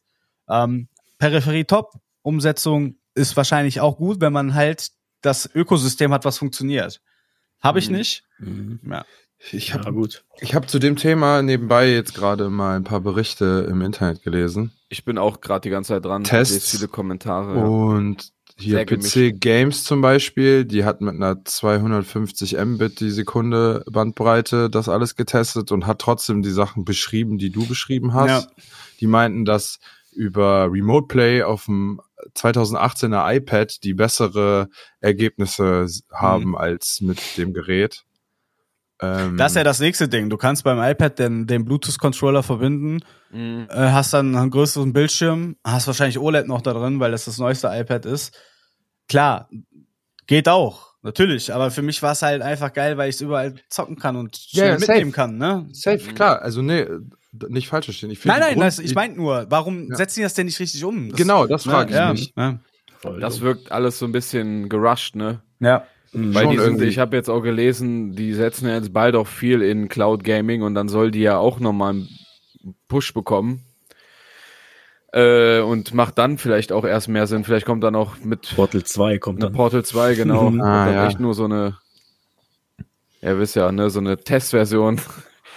[0.48, 0.88] Ähm,
[1.18, 1.92] Peripherie top,
[2.22, 4.88] Umsetzung ist wahrscheinlich auch gut, wenn man halt
[5.22, 7.00] das Ökosystem hat, was funktioniert.
[7.60, 7.96] Habe ich Mhm.
[7.96, 8.24] nicht.
[8.38, 8.80] Mhm.
[8.88, 9.04] Ja.
[9.50, 10.24] Ich Ja, habe gut.
[10.40, 14.72] ich hab zu dem Thema nebenbei jetzt gerade mal ein paar Berichte im Internet gelesen.
[14.88, 16.24] Ich bin auch gerade die ganze Zeit dran.
[16.24, 16.54] Tests.
[16.54, 17.54] lese viele Kommentare.
[17.56, 17.64] Ja.
[17.64, 19.12] Und hier Sehr gemischt.
[19.14, 25.14] PC Games zum Beispiel, die hat mit einer 250 Mbit die Sekunde Bandbreite das alles
[25.16, 28.28] getestet und hat trotzdem die Sachen beschrieben, die du beschrieben hast.
[28.46, 28.62] Ja.
[29.00, 29.78] Die meinten, dass
[30.16, 32.00] über Remote Play auf dem
[32.36, 34.68] 2018er iPad die bessere
[35.00, 38.04] Ergebnisse haben als mit dem Gerät.
[39.00, 40.30] Ähm, Das ist ja das nächste Ding.
[40.30, 43.00] Du kannst beim iPad den, den Bluetooth-Controller verbinden,
[43.30, 43.66] Mhm.
[43.70, 47.38] äh, hast dann einen größeren Bildschirm, hast wahrscheinlich OLED noch da drin, weil das das
[47.38, 48.34] neueste iPad ist.
[49.08, 49.50] Klar,
[50.26, 51.52] geht auch, natürlich.
[51.52, 54.36] Aber für mich war es halt einfach geil, weil ich es überall zocken kann und
[54.36, 54.92] schnell safe.
[54.92, 55.36] mitnehmen kann.
[55.36, 55.68] Ne?
[55.72, 56.40] Safe, klar.
[56.40, 56.86] Also nee,
[57.48, 58.10] nicht falsch verstehen.
[58.10, 59.96] Ich Nein, nein, Grund- das, ich meine nur, warum Ja.
[59.96, 61.08] setzen die das denn nicht richtig um?
[61.10, 62.32] Das, Genau, das frage ich ja, mich.
[62.36, 62.58] Ja.
[62.98, 65.40] Voll Das wirkt alles so ein bisschen gerusht, ne?
[65.60, 65.84] ja.
[66.12, 66.34] Mhm.
[66.34, 69.60] Weil die sind, ich habe jetzt auch gelesen, die setzen ja jetzt bald auch viel
[69.60, 72.08] in Cloud Gaming und dann soll die ja auch nochmal einen
[72.88, 73.62] Push bekommen.
[75.12, 77.44] Äh, und macht dann vielleicht auch erst mehr Sinn.
[77.44, 79.52] Vielleicht kommt dann auch mit Portal 2 kommt eine dann.
[79.56, 80.46] Portal 2, genau.
[80.46, 81.06] und Ah, dann ja.
[81.06, 81.76] echt nur so eine,
[83.20, 85.00] ja, wisst ja, ne, so eine Testversion.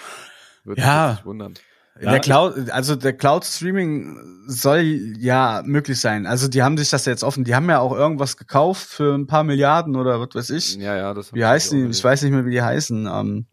[0.64, 1.08] Würde Ja.
[1.08, 1.54] mich nicht wundern.
[2.02, 4.82] Ja, der Cloud, also der Cloud Streaming soll
[5.18, 6.26] ja möglich sein.
[6.26, 7.44] Also die haben sich das jetzt offen.
[7.44, 10.76] Die haben ja auch irgendwas gekauft für ein paar Milliarden oder was weiß ich.
[10.78, 11.90] Ja, ja, das Wie heißen die?
[11.92, 13.06] Ich weiß nicht mehr, wie die heißen.
[13.06, 13.48] Ähm,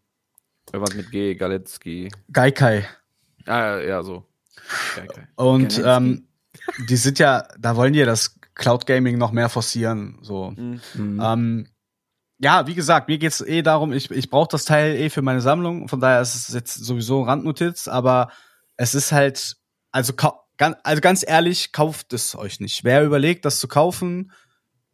[0.71, 2.09] Irgendwas mit G, Galetzky.
[2.31, 2.87] Gaikai.
[3.45, 4.25] Ah, ja, so.
[4.95, 5.27] Geil.
[5.35, 6.27] Und ähm,
[6.89, 10.17] die sind ja, da wollen die ja das Cloud Gaming noch mehr forcieren.
[10.21, 10.51] So.
[10.51, 10.81] Mhm.
[11.21, 11.67] Ähm,
[12.39, 15.41] ja, wie gesagt, mir geht's eh darum, ich, ich brauche das Teil eh für meine
[15.41, 18.29] Sammlung, von daher ist es jetzt sowieso Randnotiz, aber
[18.75, 19.57] es ist halt,
[19.91, 20.13] also,
[20.83, 22.83] also ganz ehrlich, kauft es euch nicht.
[22.83, 24.31] Wer überlegt, das zu kaufen,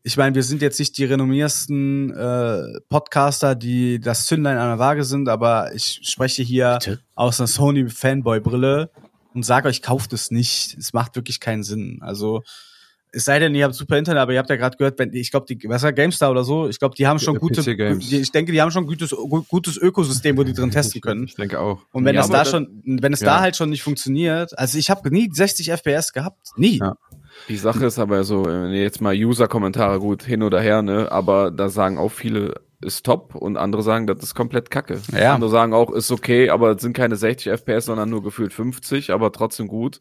[0.05, 4.79] ich meine, wir sind jetzt nicht die renommiersten äh, Podcaster, die das Zündlein an der
[4.79, 6.99] Waage sind, aber ich spreche hier Bitte?
[7.15, 8.91] aus einer Sony Fanboy-Brille
[9.33, 10.75] und sage euch, kauft es nicht.
[10.77, 11.99] Es macht wirklich keinen Sinn.
[12.01, 12.43] Also
[13.15, 15.29] es sei denn, ihr habt super Internet, aber ihr habt ja gerade gehört, wenn ich
[15.31, 18.31] glaube, die was war GameStar oder so, ich glaube, die haben schon gute, die, ich
[18.31, 21.25] denke, die haben schon gutes gu- gutes Ökosystem, wo die drin testen können.
[21.25, 21.81] Ich denke auch.
[21.91, 23.27] Und wenn Ja, aber da schon, wenn es ja.
[23.27, 26.79] da halt schon nicht funktioniert, also ich habe nie 60 FPS gehabt, nie.
[26.79, 26.95] Ja.
[27.49, 31.69] Die Sache ist aber so, jetzt mal User-Kommentare gut hin oder her, ne, aber da
[31.69, 34.99] sagen auch viele, ist top und andere sagen, das ist komplett kacke.
[35.17, 35.33] Ja.
[35.35, 39.11] Andere sagen auch, ist okay, aber es sind keine 60 FPS, sondern nur gefühlt 50,
[39.11, 39.99] aber trotzdem gut.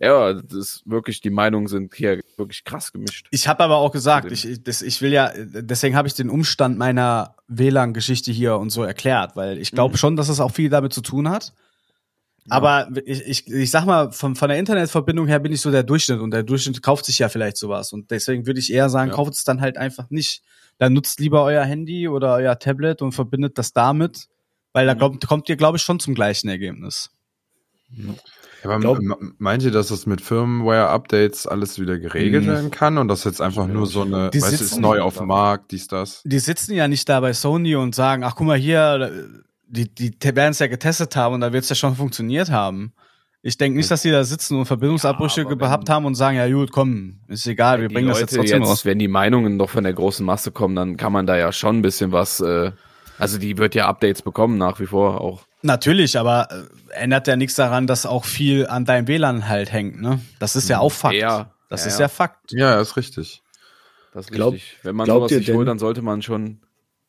[0.00, 3.28] Ja, das ist wirklich, die Meinungen sind hier wirklich krass gemischt.
[3.30, 6.76] Ich habe aber auch gesagt, ich, das, ich will ja, deswegen habe ich den Umstand
[6.78, 9.98] meiner WLAN-Geschichte hier und so erklärt, weil ich glaube Mhm.
[9.98, 11.52] schon, dass es auch viel damit zu tun hat.
[12.50, 15.82] Aber ich, ich, ich sag mal, von, von der Internetverbindung her bin ich so der
[15.82, 17.92] Durchschnitt und der Durchschnitt kauft sich ja vielleicht sowas.
[17.94, 19.16] Und deswegen würde ich eher sagen, Ja.
[19.16, 20.42] kauft es dann halt einfach nicht.
[20.76, 24.26] Dann nutzt lieber euer Handy oder euer Tablet und verbindet das damit,
[24.74, 24.98] weil da Mhm.
[24.98, 27.10] kommt, kommt ihr, glaube ich, schon zum gleichen Ergebnis.
[27.96, 28.98] Ja, aber Glaub-
[29.38, 33.66] meint ihr, dass das mit Firmware-Updates alles wieder geregelt werden kann und das jetzt einfach
[33.66, 36.22] nur so eine, Die weißt du, ist sitzen- neu auf dem Markt, dies, das?
[36.24, 39.12] die sitzen ja nicht da bei Sony und sagen, ach guck mal hier,
[39.66, 42.92] die, die werden es ja getestet haben und da wird es ja schon funktioniert haben.
[43.42, 46.38] Ich denke nicht, dass die da sitzen und Verbindungsabbrüche Ja, gehabt wenn- haben und sagen,
[46.38, 48.86] ja gut, komm, ist egal, wir bringen das Leute jetzt trotzdem raus.
[48.86, 51.76] Wenn die Meinungen doch von der großen Masse kommen, dann kann man da ja schon
[51.78, 52.72] ein bisschen was, äh,
[53.18, 55.42] also die wird ja Updates bekommen nach wie vor auch.
[55.64, 59.98] Natürlich, aber äh, ändert ja nichts daran, dass auch viel an deinem WLAN halt hängt,
[59.98, 60.20] ne?
[60.38, 61.14] Das ist ja auch Fakt.
[61.14, 62.00] Ja, das ja, ist ja.
[62.04, 62.52] ja Fakt.
[62.52, 63.42] Ja, ist richtig.
[64.12, 64.78] Das ist Glaub- richtig.
[64.82, 66.60] Wenn man glaubt sowas sich denn- holt, dann sollte man schon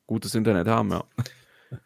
[0.08, 1.04] gutes Internet haben, ja.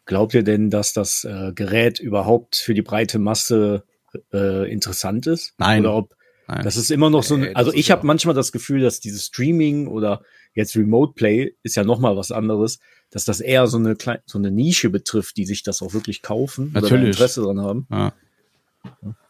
[0.06, 3.84] Glaubt ihr denn, dass das äh, Gerät überhaupt für die breite Masse
[4.32, 5.56] äh, interessant ist?
[5.58, 5.82] Nein.
[5.82, 6.16] Oder ob
[6.48, 6.62] Nein.
[6.64, 9.88] das ist immer noch so ein, also ich habe manchmal das Gefühl, dass dieses Streaming
[9.88, 10.22] oder
[10.54, 12.80] jetzt Remote Play ist ja noch mal was anderes,
[13.12, 16.22] dass das eher so eine kleine, so eine Nische betrifft, die sich das auch wirklich
[16.22, 17.08] kaufen oder Natürlich.
[17.08, 17.88] Interesse dran haben.
[17.92, 18.14] Ja.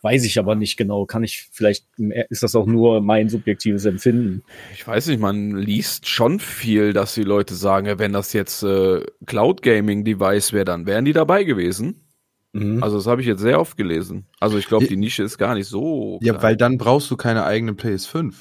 [0.02, 1.06] Weiß ich aber nicht genau.
[1.06, 1.86] Kann ich vielleicht
[2.30, 4.44] ist das auch nur mein subjektives Empfinden?
[4.74, 9.04] Ich weiß nicht, man liest schon viel, dass die Leute sagen, wenn das jetzt äh,
[9.26, 12.02] Cloud Gaming Device wäre, dann wären die dabei gewesen.
[12.54, 12.82] Mhm.
[12.84, 14.26] Also das habe ich jetzt sehr oft gelesen.
[14.39, 16.20] Also ich glaube, die Nische ist gar nicht so.
[16.22, 16.44] Ja, klein.
[16.44, 18.34] weil dann brauchst du keine eigene PS5.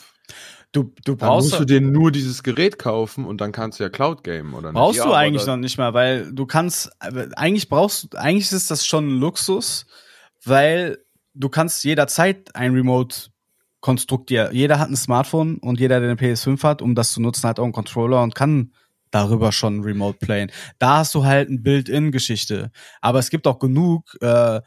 [0.73, 3.85] Du, du Dann brauchst, musst du dir nur dieses Gerät kaufen und dann kannst du
[3.85, 4.75] ja Cloud gamen, oder nicht?
[4.75, 8.87] brauchst Ja, du eigentlich noch nicht mal, weil du kannst, eigentlich brauchst, eigentlich ist das
[8.87, 9.87] schon ein Luxus,
[10.45, 10.99] weil
[11.33, 16.63] du kannst jederzeit ein Remote-Konstrukt dir, jeder hat ein Smartphone und jeder, der eine PS5
[16.63, 18.73] hat, um das zu nutzen, hat auch einen Controller und kann
[19.11, 20.51] darüber schon Remote playen.
[20.79, 22.71] Da hast du halt ein Build-in-Geschichte.
[23.01, 24.61] Aber es gibt auch genug äh,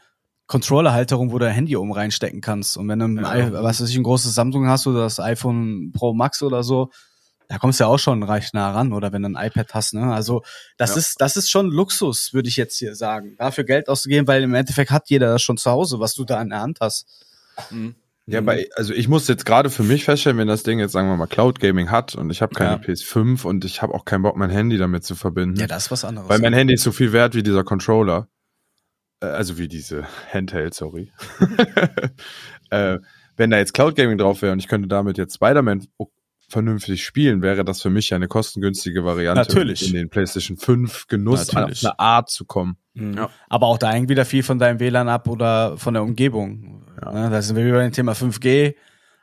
[0.52, 2.76] Controller-Halterungen, wo du dein Handy oben reinstecken kannst.
[2.76, 3.52] Und wenn du, ein, Ja.
[3.62, 6.90] Was weiß ich, ein großes Samsung hast oder das iPhone Pro Max oder so,
[7.48, 8.92] da kommst du ja auch schon recht nah ran.
[8.92, 10.12] Oder wenn du ein iPad hast, ne?
[10.12, 10.42] Also
[10.76, 10.96] das Ja.
[10.98, 13.34] ist, das ist schon Luxus, würde ich jetzt hier sagen.
[13.38, 16.40] Dafür Geld auszugeben, weil im Endeffekt hat jeder das schon zu Hause, was du da
[16.42, 17.06] in der Hand hast.
[17.70, 17.94] Mhm.
[18.26, 21.08] Ja, bei, also ich muss jetzt gerade für mich feststellen, wenn das Ding jetzt, sagen
[21.08, 22.76] wir mal, Cloud Gaming hat und ich habe keine Ja.
[22.76, 25.58] PS5 und ich habe auch keinen Bock, mein Handy damit zu verbinden.
[25.58, 26.28] Ja, das ist was anderes.
[26.28, 28.28] weil mein Handy ist so viel wert wie dieser Controller.
[29.22, 31.12] Äh, also wie diese Handheld, sorry.
[32.70, 32.98] äh,
[33.36, 35.86] wenn da jetzt Cloud Gaming drauf wäre und ich könnte damit jetzt Spider-Man
[36.48, 39.86] vernünftig spielen, wäre das für mich ja eine kostengünstige Variante, Natürlich.
[39.86, 41.78] in den PlayStation 5 Genuss Natürlich.
[41.86, 42.76] auf eine Art zu kommen.
[42.92, 43.14] Mhm.
[43.14, 43.30] Ja.
[43.48, 46.84] Aber auch da hängt wieder viel von deinem WLAN ab oder von der Umgebung.
[47.02, 48.74] Ne, da sind wir wieder beim Thema 5G.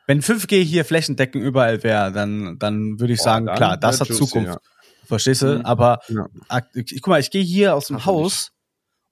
[0.08, 4.26] Wenn 5G hier flächendeckend überall wäre, dann, dann würde ich sagen, klar, das hat juicy,
[4.26, 4.48] Zukunft.
[4.54, 4.58] ja.
[5.06, 5.60] Verstehst du?
[5.60, 5.66] Mhm.
[5.66, 6.26] Aber Ja.
[6.74, 8.52] guck mal, ich gehe hier aus dem Haus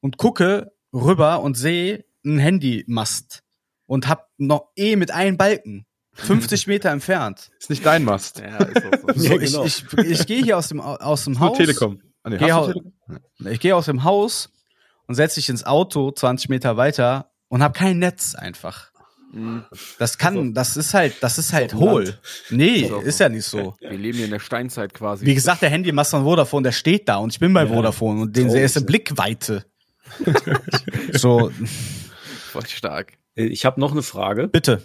[0.01, 0.71] und gucke
[1.05, 3.43] rüber und sehe einen Handymast
[3.85, 7.51] und hab noch eh mit einem Balken 50 Meter entfernt.
[7.59, 8.39] Ist nicht dein Mast.
[8.39, 9.13] Ja, ist auch so.
[9.15, 9.65] So, Ja, ich, genau.
[9.65, 11.57] ich, ich gehe hier aus dem, aus dem Haus.
[11.57, 12.01] Telekom.
[12.23, 12.93] Ah, nee, Geh du Telekom?
[13.51, 14.49] Ich gehe aus dem Haus
[15.07, 18.91] und setze dich ins Auto 20 Meter weiter und habe kein Netz einfach.
[19.31, 19.63] Mhm.
[19.99, 22.03] Das kann, das ist halt, das ist halt hohl.
[22.05, 22.19] Land.
[22.49, 23.75] Nee, Ist ist ja nicht so.
[23.81, 25.25] Wir leben hier in der Steinzeit quasi.
[25.25, 27.69] Wie gesagt, der Handymast von Vodafone, der steht da und ich bin bei Ja.
[27.73, 28.85] Vodafone und den, der ist in?
[28.85, 29.65] Blickweite.
[31.13, 31.51] so,
[32.51, 33.13] Voll stark.
[33.35, 34.47] Äh, Ich habe noch eine Frage.
[34.47, 34.81] bitte.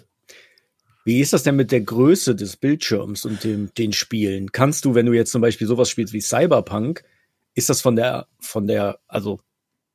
[1.05, 4.53] Wie ist das denn mit der Größe des Bildschirms und dem, den Spielen?
[4.53, 7.03] Kannst du, wenn du jetzt zum Beispiel sowas spielst wie Cyberpunk,
[7.55, 9.41] ist das von der, von der, also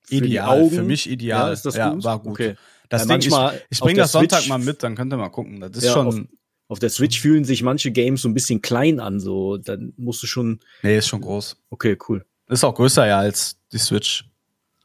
[0.04, 0.72] für die Ideal, Augen?
[0.72, 1.48] für mich ideal.
[1.48, 2.04] Ja, ist das ja, gut?
[2.04, 2.32] war gut.
[2.32, 2.56] Okay.
[2.90, 4.96] Das Weil Ding, ich, manchmal ich auf bring der das Sonntag Switch- mal mit, dann
[4.96, 5.62] könnt ihr mal gucken.
[5.62, 6.28] Das ist Ja, schon,
[6.68, 10.22] Auf der Switch fühlen sich manche Games so ein bisschen klein an, so dann musst
[10.24, 10.60] du schon.
[10.84, 11.56] nee, ist schon groß.
[11.70, 12.26] Okay, cool.
[12.50, 14.26] Ist auch größer ja als die Switch.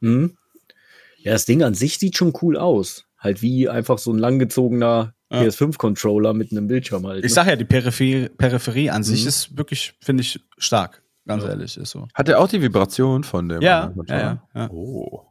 [0.03, 0.37] Hm?
[1.17, 3.05] Ja, das Ding an sich sieht schon cool aus.
[3.17, 5.41] Halt wie einfach so ein langgezogener Ja.
[5.41, 7.19] PS5-Controller mit einem Bildschirm halt.
[7.23, 7.35] Ich ne?
[7.35, 9.27] sag ja, die Peripherie, Peripherie an sich Mhm.
[9.29, 11.01] ist wirklich, finde ich, stark.
[11.25, 11.49] Ganz Ja.
[11.51, 12.07] ehrlich, ist so.
[12.13, 13.61] Hat er auch die Vibration von dem?
[13.61, 14.69] Ja, ja, ja.
[14.69, 15.21] Oh.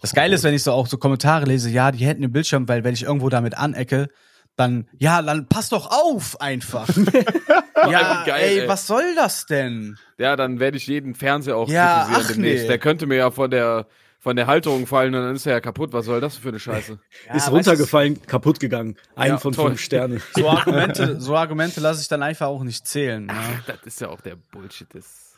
[0.00, 2.68] Das Geile ist, wenn ich so auch so Kommentare lese, ja, die hätten den Bildschirm,
[2.68, 4.08] weil wenn ich irgendwo damit anecke,
[4.56, 6.88] dann, ja, dann pass doch auf einfach.
[7.90, 8.68] ja, Geil, ey, ey.
[8.68, 9.96] was soll das denn?
[10.18, 12.62] Ja, dann werde ich jeden Fernseher auch Ja, kritisieren ach demnächst.
[12.64, 12.68] nee.
[12.68, 13.86] Der könnte mir ja von der
[14.20, 15.92] von der Halterung fallen und dann ist er ja kaputt.
[15.92, 16.98] Was soll das für eine Scheiße?
[17.26, 18.96] Ja, ist weißt runtergefallen, kaputt gegangen.
[19.16, 19.70] Ein Ja, von toll.
[19.70, 20.16] fünf Sterne.
[20.16, 23.26] du, So Argumente, so Argumente lasse ich dann einfach auch nicht zählen.
[23.26, 23.34] Ne?
[23.66, 24.86] Das ist ja auch der Bullshit.
[24.94, 25.32] Das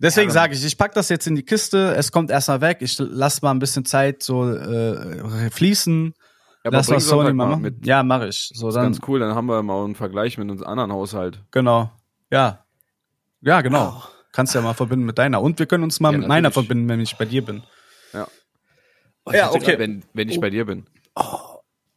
[0.00, 2.78] Deswegen Ja, sage ich, ich pack das jetzt in die Kiste, es kommt erstmal weg,
[2.80, 6.12] ich lass mal ein bisschen Zeit so äh, fließen.
[6.64, 7.62] Ja, lass was Sony mal machen.
[7.62, 7.86] mit.
[7.86, 8.50] Ja, mache ich.
[8.54, 9.20] So Das ist dann, ganz cool.
[9.20, 11.40] Dann haben wir mal einen Vergleich mit unserem anderen Haushalt.
[11.50, 11.90] genau.
[12.30, 12.64] Ja.
[13.40, 14.02] Ja, genau.
[14.32, 15.40] Kannst ja mal verbinden mit deiner.
[15.40, 16.66] Und wir können uns mal Ja, mit meiner natürlich.
[16.66, 17.62] verbinden, wenn ich bei dir bin.
[19.24, 19.64] Oh, Ja, ich hatte okay.
[19.72, 20.86] grad- Wenn, wenn ich bei dir bin.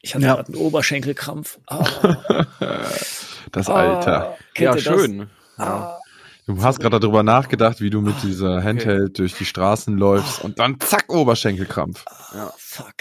[0.01, 0.35] Ich hatte Ja.
[0.35, 1.59] gerade einen Oberschenkelkrampf.
[1.67, 1.83] Ah,
[3.51, 4.31] Das Alter.
[4.31, 5.29] ah, kennt Ja, schön.
[5.57, 5.97] Ah,
[6.47, 10.59] Du hast gerade darüber nachgedacht, wie du mit dieser Handheld durch die Straßen läufst und
[10.59, 12.03] dann zack, Oberschenkelkrampf.
[12.07, 12.95] ah, fuck.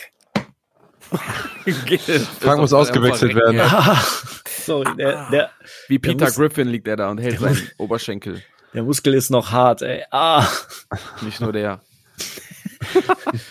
[2.41, 3.61] Frank muss ausgewechselt werden.
[3.61, 4.01] Ah,
[4.65, 5.51] sorry, der, der,
[5.89, 8.43] Wie Peter muss- Griffin liegt er da und hält seinen Oberschenkel.
[8.75, 10.05] der Muskel ist noch hart, ey.
[10.11, 10.47] Ah,
[11.23, 11.81] Nicht nur der.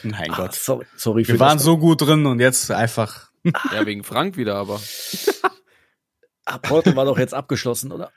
[0.03, 0.53] Mein ah Gott.
[0.55, 1.63] sorry, sorry Wir waren das.
[1.63, 3.29] so gut drin und jetzt einfach.
[3.43, 4.79] Ja, wegen Frank wieder, aber.
[6.45, 8.11] Ah, Porto war doch jetzt abgeschlossen, oder?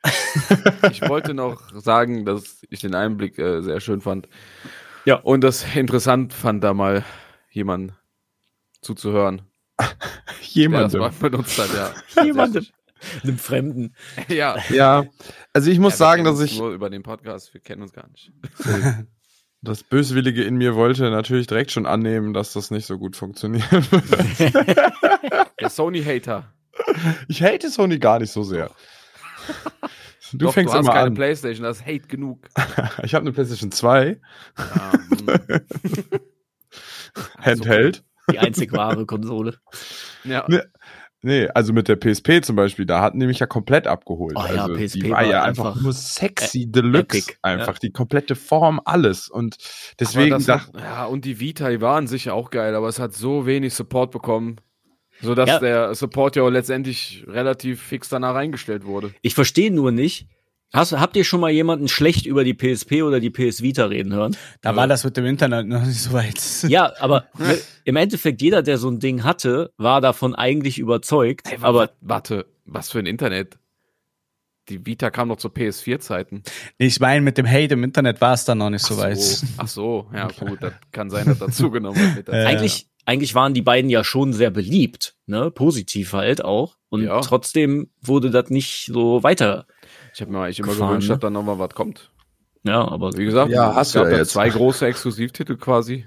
[0.91, 4.27] Ich wollte noch sagen, dass ich den Einblick äh, sehr schön fand.
[5.05, 5.17] Ja.
[5.17, 7.05] Und das interessant fand, da mal
[7.51, 7.93] jemand
[8.83, 9.43] zuzuhören,
[9.79, 11.01] der das Jemandem.
[11.01, 12.25] mal benutzt hat, ja.
[12.25, 12.67] Jemandem.
[13.25, 13.95] Einem Fremden.
[14.29, 14.57] Ja.
[14.71, 15.05] Ja,
[15.53, 18.09] also ich muss Ja, sagen, dass ich Nur über den Podcast, wir kennen uns gar
[18.09, 18.31] nicht.
[19.61, 23.65] das Böswillige in mir wollte natürlich direkt schon annehmen, dass das nicht so gut funktioniert.
[25.61, 26.53] Der Sony-Hater.
[27.27, 28.71] ich hate Sony gar nicht so sehr.
[30.33, 31.15] Du Doch, fängst du hast immer keine an.
[31.15, 32.47] Playstation, das ist Hate genug.
[33.03, 34.21] Ich habe eine PlayStation 2,
[34.57, 35.41] Ja, hm.
[37.39, 38.05] Handheld.
[38.33, 39.57] Die einzig wahre Konsole.
[40.25, 40.45] ja.
[40.49, 40.65] Ne,
[41.25, 44.35] Nee, also mit der PSP zum Beispiel, da hatten die mich ja komplett abgeholt.
[44.37, 47.19] Oh ja, also PSP die war, war ja einfach, einfach nur sexy Deluxe.
[47.19, 49.29] epic, einfach die komplette Form, alles.
[49.29, 49.57] Und
[50.01, 53.47] deswegen hat, ja, und die Vita, die waren sicher auch geil, aber es hat so
[53.47, 54.57] wenig Support bekommen,
[55.21, 55.59] sodass Ja.
[55.61, 59.15] der Support ja auch letztendlich relativ fix danach eingestellt wurde.
[59.23, 60.27] Ich verstehe nur nicht.
[60.73, 64.15] Hast, habt ihr schon mal jemanden schlecht über die PSP oder die PS Vita reden
[64.15, 64.37] hören?
[64.63, 66.41] Da war das mit dem Internet noch nicht so weit.
[66.67, 71.53] Ja, aber ne, im Endeffekt jeder, der so ein Ding hatte, war davon eigentlich überzeugt.
[71.53, 73.59] Ey, aber warte, was für ein Internet?
[74.69, 76.43] Die Vita kam noch zu PS4-Zeiten.
[76.79, 79.19] Ich meine, mit dem Hate im Internet war es dann noch nicht so weit.
[79.59, 82.29] Ach so, ja gut, das kann sein, dass dazu genommen wird.
[82.29, 85.51] Äh, eigentlich, eigentlich waren die beiden ja schon sehr beliebt, ne?
[85.51, 86.77] Positiv halt auch.
[86.89, 87.21] Und Ja.
[87.21, 89.67] trotzdem wurde das nicht so weiter.
[90.15, 91.15] Ich habe mir eigentlich immer gefahren, gewünscht, ne?
[91.15, 92.11] dass da noch mal was kommt.
[92.65, 94.31] Ja, aber Wie gesagt, Ja, es hast du gab ja da jetzt.
[94.33, 96.07] zwei große Exklusivtitel quasi.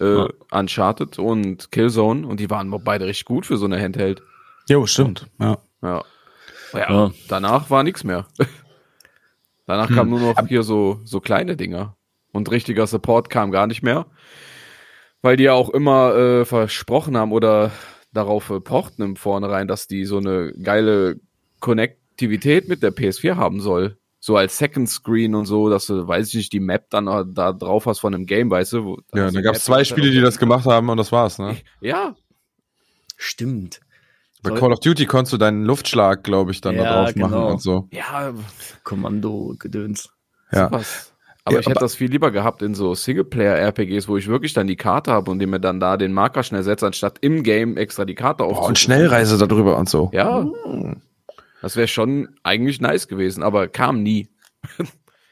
[0.00, 0.28] Äh, Ja.
[0.52, 4.22] Uncharted und Killzone und die waren beide richtig gut für so eine Handheld.
[4.68, 5.26] Jo, stimmt.
[5.40, 5.58] Ja.
[5.82, 6.04] Ja.
[6.72, 7.10] Ja, Ja.
[7.28, 8.26] danach war nichts mehr.
[9.66, 9.96] danach Hm.
[9.96, 11.96] kamen nur noch hier so, so kleine Dinger.
[12.32, 14.06] Und richtiger Support kam gar nicht mehr.
[15.22, 17.70] Weil die ja auch immer äh, versprochen haben oder
[18.12, 21.18] darauf äh, pochten im Vornherein, dass die so eine geile
[22.16, 23.98] Konnektivität mit der PS4 haben soll.
[24.18, 27.52] So als Second Screen und so, dass du, weiß ich nicht, die Map dann da
[27.52, 28.84] drauf hast von einem Game, weißt du?
[28.84, 31.38] Wo, Ja, da die gab es zwei Spiele, die das gemacht haben und das war's,
[31.38, 31.56] ne?
[31.80, 32.16] Ja,
[33.18, 33.80] Stimmt.
[34.42, 37.32] Bei Call of Duty konntest du deinen Luftschlag, glaube ich, dann da Ja, drauf machen
[37.32, 37.50] genau.
[37.52, 37.88] und so.
[37.92, 38.34] ja,
[38.84, 40.10] Kommando-Gedöns.
[40.52, 40.68] Ja.
[40.68, 41.12] sowas.
[41.44, 44.66] Aber Ja, ich hätte das viel lieber gehabt in so Singleplayer-RPGs, wo ich wirklich dann
[44.66, 47.76] die Karte habe und dem mir dann da den Marker schnell setze, anstatt im Game
[47.78, 48.68] extra die Karte aufzurufen.
[48.70, 50.10] und Schnellreise darüber und so.
[50.12, 50.46] Ja.
[51.62, 54.28] Das wäre schon eigentlich nice gewesen, aber kam nie.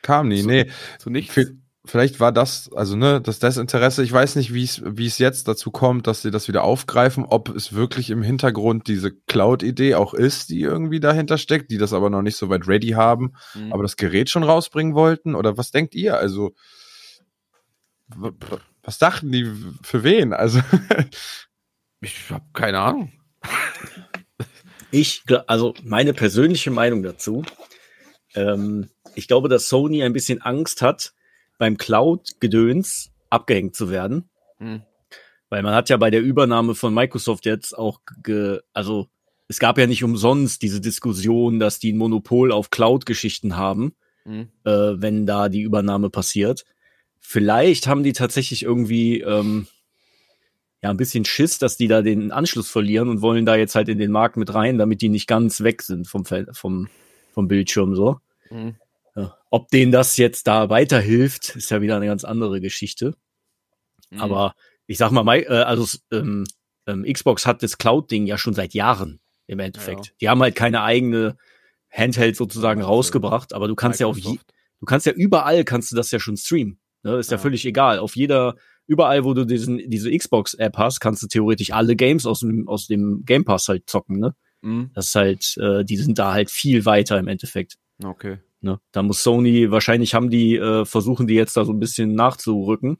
[0.03, 0.71] Kam nie, nee.
[0.99, 1.35] Zu nichts.
[1.35, 1.43] V-
[1.87, 4.03] Vielleicht war das, also ne, das Desinteresse.
[4.03, 7.27] Ich weiß nicht, wie es, wie es jetzt dazu kommt, dass sie das wieder aufgreifen,
[7.27, 11.93] ob es wirklich im Hintergrund diese Cloud-Idee auch ist, die irgendwie dahinter steckt, die das
[11.93, 13.71] aber noch nicht so weit ready haben, Mhm.
[13.71, 15.35] aber das Gerät schon rausbringen wollten.
[15.35, 16.17] Oder was denkt ihr?
[16.17, 16.55] Also,
[18.83, 19.51] was dachten die
[19.83, 20.33] für wen?
[20.33, 20.61] Also,
[22.01, 23.13] ich habe keine Ahnung.
[24.95, 27.45] Ich, also meine persönliche Meinung dazu,
[28.37, 31.15] ähm, ich glaube, dass Sony ein bisschen Angst hat,
[31.59, 34.29] beim Cloud-Gedöns abgehängt zu werden.
[34.59, 34.83] Hm.
[35.49, 39.09] Weil man hat ja bei der Übernahme von Microsoft jetzt auch, ge, also
[39.49, 44.49] es gab ja nicht umsonst diese Diskussion, dass die ein Monopol auf Cloud-Geschichten haben, Hm.
[44.65, 46.65] äh, wenn da die Übernahme passiert.
[47.19, 49.67] Vielleicht haben die tatsächlich irgendwie ähm,
[50.85, 53.89] ja ein bisschen Schiss, dass die da den Anschluss verlieren und wollen da jetzt halt
[53.89, 56.89] in den Markt mit rein, damit die nicht ganz weg sind vom vom
[57.33, 58.21] vom Bildschirm so.
[58.49, 58.77] Hm.
[59.17, 59.35] Ja.
[59.51, 63.15] Ob denen das jetzt da weiterhilft, ist ja wieder eine ganz andere Geschichte.
[64.11, 64.21] Hm.
[64.21, 64.55] Aber
[64.87, 66.45] ich sag mal, äh, also ähm,
[66.87, 70.07] ähm, Xbox hat das Cloud-Ding ja schon seit Jahren im Endeffekt.
[70.07, 70.13] Ja.
[70.21, 71.39] Die haben halt keine eigene
[71.91, 74.53] Handheld sozusagen Ja, rausgebracht, aber du kannst ja auf je, Microsoft.
[74.81, 76.79] du kannst ja überall kannst du das ja schon streamen.
[77.03, 77.17] Ne?
[77.17, 77.43] Ist ja, Ja.
[77.43, 77.99] völlig egal.
[78.01, 82.41] Auf jeder, überall, wo du diesen, diese Xbox-App hast, kannst du theoretisch alle Games aus
[82.41, 84.35] dem, aus dem Game Pass halt zocken, ne?
[84.63, 84.91] Hm.
[84.95, 87.77] Das ist halt, äh, die sind da halt viel weiter im Endeffekt.
[88.03, 88.39] Okay.
[88.61, 88.81] Ne?
[88.93, 92.97] Da muss Sony, wahrscheinlich haben die, äh, versuchen die jetzt da so ein bisschen nachzurücken.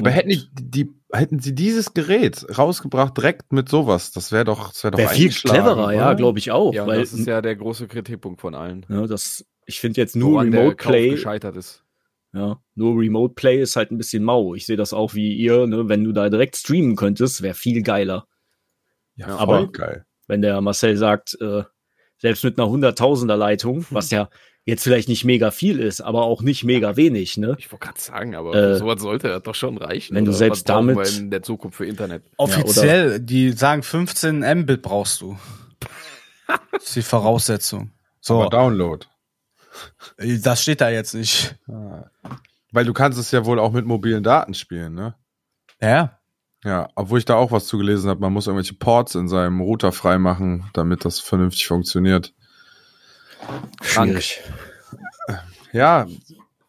[0.00, 4.72] aber hätten die, die, hätten sie dieses Gerät rausgebracht direkt mit sowas, das wäre doch,
[4.72, 6.14] das wäre doch Wäre viel cleverer, ja, oder?
[6.16, 6.74] glaube ich auch.
[6.74, 8.84] Ja, weil, das ist ja der große Kritikpunkt von allen.
[8.88, 11.84] ne, das, ich finde jetzt nur Woran der Remote Kauf Play, gescheitert ist.
[12.32, 14.54] Ja, nur Remote Play ist halt ein bisschen mau.
[14.54, 17.82] Ich sehe das auch wie ihr, ne, wenn du da direkt streamen könntest, wäre viel
[17.82, 18.26] geiler.
[19.16, 20.04] Ja, Ja, voll aber- geil.
[20.28, 21.62] Wenn der Marcel sagt, äh,
[22.18, 24.28] selbst mit einer Hunderttausender Leitung, was ja
[24.64, 27.54] jetzt vielleicht nicht mega viel ist, aber auch nicht mega wenig, ne?
[27.58, 30.16] Ich wollte gerade sagen, aber Äh, sowas sollte das doch schon reichen.
[30.16, 32.24] wenn du selbst damit- wir in der Zukunft für Internet.
[32.38, 35.38] Offiziell, die sagen 15 Mbit brauchst du.
[36.72, 37.90] Das ist die Voraussetzung.
[38.20, 39.06] So, Aber Download.
[40.18, 41.56] Das steht da jetzt nicht.
[42.72, 45.14] Weil du kannst es ja wohl auch mit mobilen Daten spielen, ne?
[45.80, 46.18] Ja,
[46.64, 49.92] Ja, obwohl ich da auch was zugelesen habe, man muss irgendwelche Ports in seinem Router
[49.92, 52.34] freimachen, damit das vernünftig funktioniert.
[53.82, 54.40] Schwierig.
[55.72, 56.06] Ja,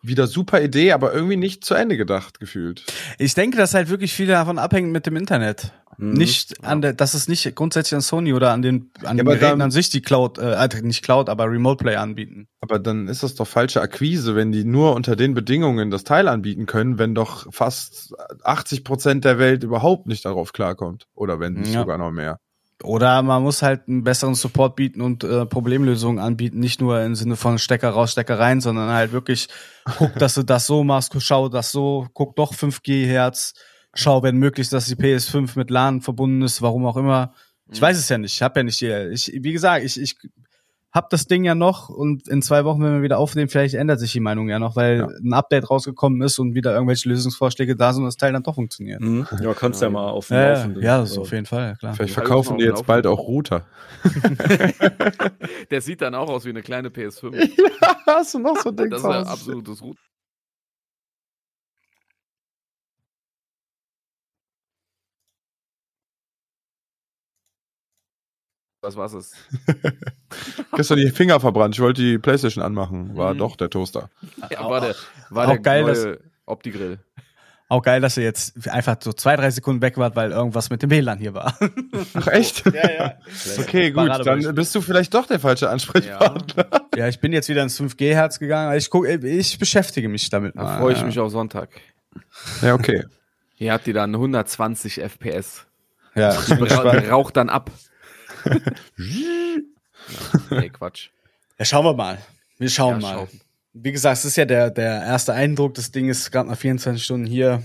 [0.02, 2.84] wieder super Idee, aber irgendwie nicht zu Ende gedacht gefühlt.
[3.18, 5.72] ich denke, dass halt wirklich viel davon abhängt mit dem Internet.
[6.00, 6.14] Mhm.
[6.14, 9.26] Nicht an der, das ist nicht grundsätzlich an Sony oder an den, an Ja, den
[9.26, 12.48] Geräten dann- an sich, die Cloud, äh, also nicht Cloud, aber Remote Play anbieten.
[12.62, 16.28] Aber dann ist das doch falsche Akquise, wenn die nur unter den Bedingungen das Teil
[16.28, 21.08] anbieten können, wenn doch fast 80 Prozent der Welt überhaupt nicht darauf klarkommt.
[21.16, 21.82] Oder wenn nicht Ja.
[21.82, 22.40] sogar noch mehr.
[22.84, 27.16] Oder man muss halt einen besseren Support bieten und äh, Problemlösungen anbieten, nicht nur im
[27.16, 29.48] Sinne von Stecker raus, Stecker rein, sondern halt wirklich
[29.98, 33.56] guck, dass du das so machst, schau das so, guck doch 5G Hertz,
[33.98, 37.34] schau, wenn möglich, dass die PS5 mit LAN verbunden ist, warum auch immer.
[37.70, 40.16] Ich weiß es ja nicht, ich habe ja nicht die, ich, wie gesagt, ich, ich
[40.94, 44.00] hab das Ding ja noch und in zwei Wochen, wenn wir wieder aufnehmen, vielleicht ändert
[44.00, 45.08] sich die Meinung ja noch, weil Ja.
[45.08, 48.56] ein Update rausgekommen ist und wieder irgendwelche Lösungsvorschläge da sind und das Teil dann doch
[48.56, 49.02] funktioniert.
[49.02, 49.28] Mhm.
[49.42, 51.76] Ja, kannst ja, mal auf dem Ja, ja, ja, das ist äh, auf jeden Fall,
[51.76, 51.94] klar.
[51.94, 53.66] Vielleicht Ja, verkaufen die jetzt bald auch Router.
[55.72, 57.36] Der sieht dann auch aus wie eine kleine PS5.
[58.08, 59.98] Hast du noch so ein Das ist ein absolutes Root.
[68.88, 69.34] Was war's es?
[70.78, 71.76] Gestern die Finger verbrannt.
[71.76, 73.18] Ich wollte die Playstation anmachen.
[73.18, 73.40] War Mhm.
[73.40, 74.10] doch der Toaster.
[74.50, 74.96] Ja, war der,
[75.30, 76.98] war Auch der geil, neue Opti-Grill.
[77.68, 80.82] Auch geil, dass ihr jetzt einfach so zwei, drei Sekunden weg wart, weil irgendwas mit
[80.84, 81.58] dem WLAN hier war.
[82.14, 82.64] Ach echt?
[82.74, 83.14] ja, ja.
[83.60, 84.08] Okay, gut.
[84.26, 86.66] Dann bist du vielleicht doch der falsche Ansprechpartner.
[86.72, 88.78] Ja, Ja, ich bin jetzt wieder ins 5G-Herz gegangen.
[88.78, 90.56] Ich guck, ich beschäftige mich damit.
[90.56, 91.72] da freue ich mich auf Sonntag.
[92.62, 93.04] Ja, okay.
[93.56, 95.66] Hier habt ihr dann 120 FPS.
[96.16, 96.64] Ja, ich bin
[97.10, 97.70] raucht dann ab.
[100.50, 101.10] Nee, Quatsch.
[101.60, 102.18] Ja, schauen wir mal.
[102.58, 103.14] Wir schauen Ja, mal.
[103.16, 103.42] schauen.
[103.74, 105.76] Wie gesagt, es ist ja der, der erste Eindruck.
[105.76, 107.62] Das Ding ist gerade nach 24 Stunden hier.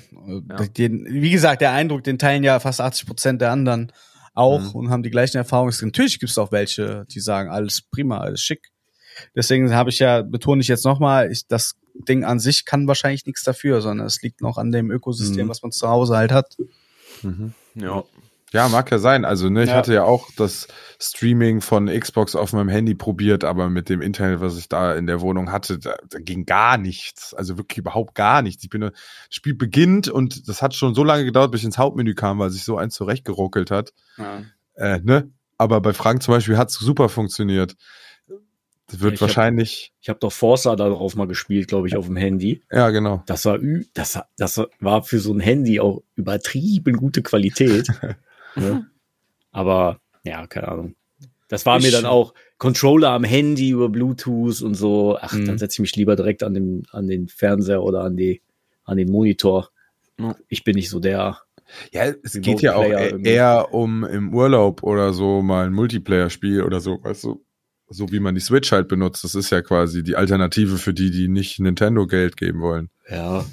[0.49, 0.67] Ja.
[0.67, 3.93] Den, wie gesagt, der Eindruck, den teilen ja fast 80 Prozent der anderen
[4.35, 4.71] auch Mhm.
[4.73, 5.73] und haben die gleichen Erfahrungen.
[5.83, 8.71] Natürlich gibt es auch welche, die sagen, alles prima, alles schick.
[9.37, 11.75] Deswegen habe ich ja, betone ich jetzt nochmal, ich, das
[12.09, 15.51] Ding an sich kann wahrscheinlich nichts dafür, sondern es liegt noch an dem Ökosystem, Mhm.
[15.51, 16.57] was man zu Hause halt hat.
[17.23, 17.53] Mhm.
[17.75, 18.05] Ja.
[18.53, 19.25] Ja, mag ja sein.
[19.25, 19.77] Also, ne, ich Ja.
[19.77, 20.69] hatte ja auch das
[21.01, 25.07] Streaming von Xbox auf meinem Handy probiert, aber mit dem Internet, was ich da in
[25.07, 27.33] der Wohnung hatte, da, da ging gar nichts.
[27.35, 28.63] Also wirklich überhaupt gar nichts.
[28.63, 28.93] Ich bin, das
[29.31, 32.51] Spiel beginnt und das hat schon so lange gedauert, bis ich ins Hauptmenü kam, weil
[32.51, 33.93] sich so eins zurechtgeruckelt hat.
[34.75, 35.31] Äh, ne?
[35.59, 37.77] Aber bei Frank zum Beispiel hat's super funktioniert.
[38.89, 42.05] Das wird Ich hab- wahrscheinlich, Ich habe doch Forza darauf mal gespielt, glaube ich, auf
[42.07, 42.63] dem Handy.
[42.71, 43.23] ja, genau.
[43.27, 47.89] Das war ü das, das war für so ein Handy auch übertrieben gute Qualität.
[48.57, 48.87] ne?
[49.53, 50.95] Aber ja, keine Ahnung.
[51.49, 55.19] Das war Ich- mir dann auch Controller am Handy über Bluetooth und so.
[55.21, 55.45] Ach, Mhm.
[55.47, 58.41] dann setze ich mich lieber direkt an den, an den Fernseher oder an die,
[58.85, 59.69] an den Monitor.
[60.19, 60.35] Ja.
[60.49, 61.39] Ich bin nicht so der.
[61.91, 63.31] Ja, es geht ja auch e- irgendwie.
[63.31, 67.45] eher um im Urlaub oder so mal ein Multiplayer-Spiel oder so, weißt du,
[67.89, 69.25] so wie man die Switch halt benutzt.
[69.25, 72.91] Das ist ja quasi die Alternative für die, die nicht Nintendo Geld geben wollen.
[73.09, 73.45] Ja.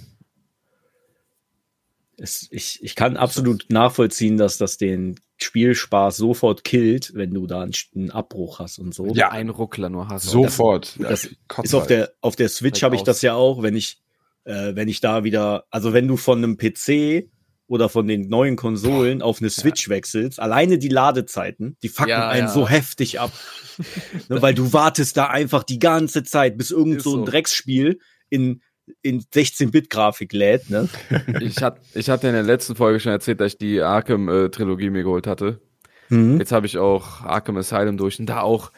[2.20, 7.62] Es, ich, ich kann absolut nachvollziehen, dass das den Spielspaß sofort killt, wenn du da
[7.62, 9.14] einen, einen Abbruch hast und so.
[9.14, 9.32] Ja.
[9.32, 10.24] Ein Ruckler nur hast.
[10.24, 10.98] Sofort.
[11.00, 11.90] das Kotze ist auf halt.
[11.90, 14.02] der auf der Switch habe ich das ja auch, wenn ich
[14.44, 17.30] äh, wenn ich da wieder, also wenn du von einem PC
[17.68, 22.28] oder von den neuen Konsolen auf eine Switch wechselst, alleine die Ladezeiten, die fucken Ja,
[22.28, 22.54] einen ja.
[22.54, 23.32] so heftig ab,
[24.30, 27.32] ne, weil du wartest da einfach die ganze Zeit, bis irgend Ist so ein so.
[27.32, 28.00] Drecksspiel
[28.30, 28.62] in
[29.02, 30.90] in 16-Bit-Grafik lädt, ne?
[31.42, 35.04] Ich, hat, ich hatte in der letzten Folge schon erzählt, dass ich die Arkham-Trilogie mir
[35.04, 35.62] geholt hatte.
[36.10, 36.40] Mhm.
[36.40, 38.72] Jetzt habe ich auch Arkham Asylum durch und da auch,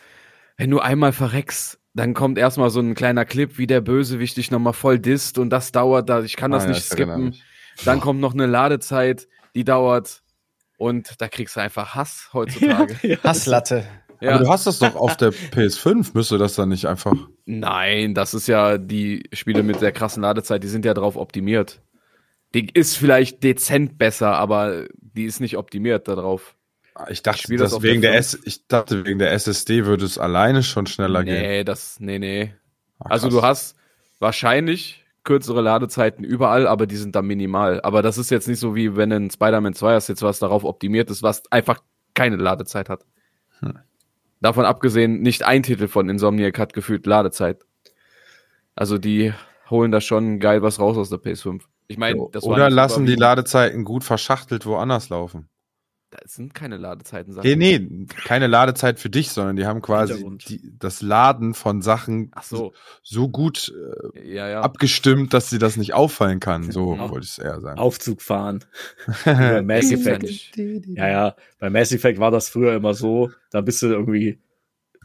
[0.58, 4.52] wenn du einmal verreckst, dann kommt erstmal so ein kleiner Clip, wie der Bösewicht dich
[4.52, 7.18] nochmal voll disst und das dauert da, ich kann das Ah, ja, nicht ich erinnere
[7.18, 7.42] skippen.
[7.86, 10.24] Dann kommt noch eine Ladezeit, die dauert
[10.78, 13.20] und da kriegst du einfach Hass heutzutage.
[13.24, 13.86] Hasslatte.
[14.22, 14.36] Ja.
[14.36, 17.16] Aber du hast das doch auf der PS5, müsste das dann nicht einfach.
[17.46, 21.82] Nein, das ist ja die Spiele mit der krassen Ladezeit, die sind ja drauf optimiert.
[22.54, 26.56] Die ist vielleicht dezent besser, aber die ist nicht optimiert darauf.
[27.10, 30.18] Ich dachte, spiel das wegen der der, S ich dachte, wegen der SSD würde es
[30.18, 31.42] alleine schon schneller gehen.
[31.42, 32.54] Nee, das, nee, nee.
[33.00, 33.76] Ach, Also du hast
[34.20, 37.82] wahrscheinlich kürzere Ladezeiten überall, aber die sind dann minimal.
[37.82, 40.64] Aber das ist jetzt nicht so wie wenn ein Spider-Man 2 hast, jetzt was darauf
[40.64, 41.80] optimiert ist, was einfach
[42.14, 43.06] keine Ladezeit hat.
[43.60, 43.80] Hm.
[44.42, 47.64] Davon abgesehen, nicht ein Titel von Insomniac hat gefühlt Ladezeit.
[48.76, 49.34] Also die
[49.70, 51.62] holen da schon geil was raus aus der PS5.
[51.88, 55.50] Ich meine, das Oder lassen die Ladezeiten gut verschachtelt woanders laufen.
[56.12, 57.34] Das sind keine Ladezeiten.
[57.34, 61.82] sag Nee, nee, keine Ladezeit für dich, sondern die haben quasi die, das Laden von
[61.82, 63.74] Sachen Ach so, so gut
[64.14, 64.62] äh, ja, ja.
[64.62, 66.70] abgestimmt, dass sie das nicht auffallen kann.
[66.70, 67.10] So Ja.
[67.10, 67.80] wollte ich es eher sagen.
[67.80, 68.66] Aufzug fahren.
[69.26, 70.58] bei Mass Effect.
[70.58, 74.40] Ja, ja, bei Mass Effect war das früher immer so, da bist du irgendwie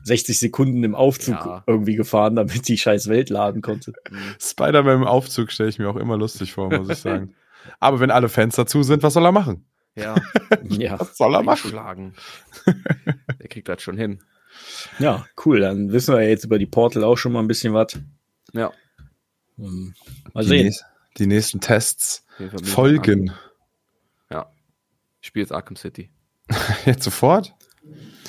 [0.03, 1.63] 60 Sekunden im Aufzug Ja.
[1.69, 3.93] irgendwie gefahren, damit die scheiß Welt laden konnte.
[4.41, 7.35] Spider-Man im Aufzug stelle ich mir auch immer lustig vor, muss ich sagen.
[7.81, 9.65] Aber wenn alle Fenster zu sind, was soll er machen?
[9.97, 10.15] Ja,
[10.69, 11.65] Ja, Was soll er machen?
[11.65, 12.15] einschlagen.
[13.41, 14.23] Der kriegt das schon hin.
[14.99, 15.61] ja, cool.
[15.61, 17.99] Dann wissen wir jetzt über die Portal auch schon mal ein bisschen was.
[18.53, 18.73] Ja.
[19.59, 19.95] Ähm,
[20.35, 20.65] Mal Die, sehen.
[20.67, 20.85] nächst,
[21.19, 22.25] die nächsten Tests
[22.65, 23.33] folgen.
[24.31, 24.51] Ja.
[25.21, 26.11] Ich spiele jetzt Arkham City.
[26.85, 27.55] Jetzt sofort?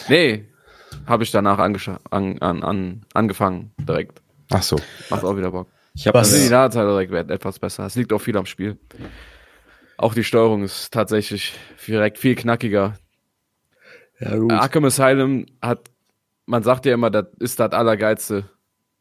[0.10, 0.50] Nee,
[1.06, 1.78] habe ich danach an,
[2.10, 4.22] an, an, angefangen direkt.
[4.50, 4.80] Ach so.
[5.10, 5.68] Macht auch wieder Bock.
[5.94, 7.86] Ich habe die das, Ladezeit direkt etwas besser.
[7.86, 8.78] Es liegt auch viel am Spiel.
[9.98, 11.54] Auch die Steuerung ist tatsächlich
[11.88, 12.96] direkt viel knackiger.
[14.20, 14.52] ja, gut.
[14.52, 15.90] Arkham Asylum hat,
[16.46, 18.50] man sagt ja immer, das ist das Allergeilste.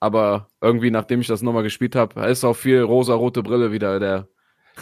[0.01, 4.29] Aber irgendwie, nachdem ich das nochmal gespielt habe, ist auch viel rosa-rote Brille wieder der.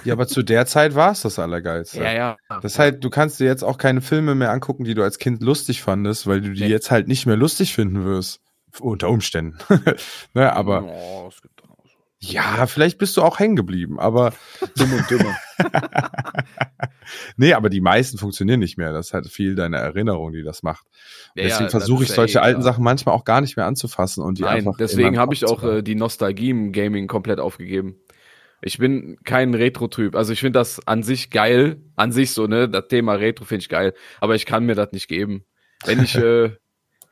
[0.04, 2.02] Ja, aber zu der Zeit war es das Allergeilste.
[2.02, 2.36] Ja, ja.
[2.48, 5.18] Das ist halt, du kannst dir jetzt auch keine Filme mehr angucken, die du als
[5.18, 6.68] Kind lustig fandest, weil du die Nee.
[6.68, 8.40] jetzt halt nicht mehr lustig finden wirst.
[8.80, 9.56] Unter Umständen.
[10.34, 11.53] ne, aber Oh, es gibt.
[12.32, 14.32] Ja, vielleicht bist du auch hängen geblieben, aber
[14.76, 15.36] dumm und dümmer.
[17.36, 18.92] nee, aber die meisten funktionieren nicht mehr.
[18.92, 20.86] Das ist halt viel deine Erinnerung, die das macht.
[21.34, 22.62] Ja, deswegen ja, versuche ich solche eh alten.
[22.62, 24.72] Sachen manchmal auch gar nicht mehr anzufassen und die Nein, einfach.
[24.72, 27.96] in deswegen habe ich auch äh, die Nostalgie im Gaming komplett aufgegeben.
[28.62, 30.16] Ich bin kein Retro-Typ.
[30.16, 31.82] Also ich finde das an sich geil.
[31.96, 32.68] An sich so, ne?
[32.68, 33.92] Das Thema Retro finde ich geil.
[34.20, 35.44] Aber ich kann mir das nicht geben.
[35.84, 36.52] Wenn ich, äh,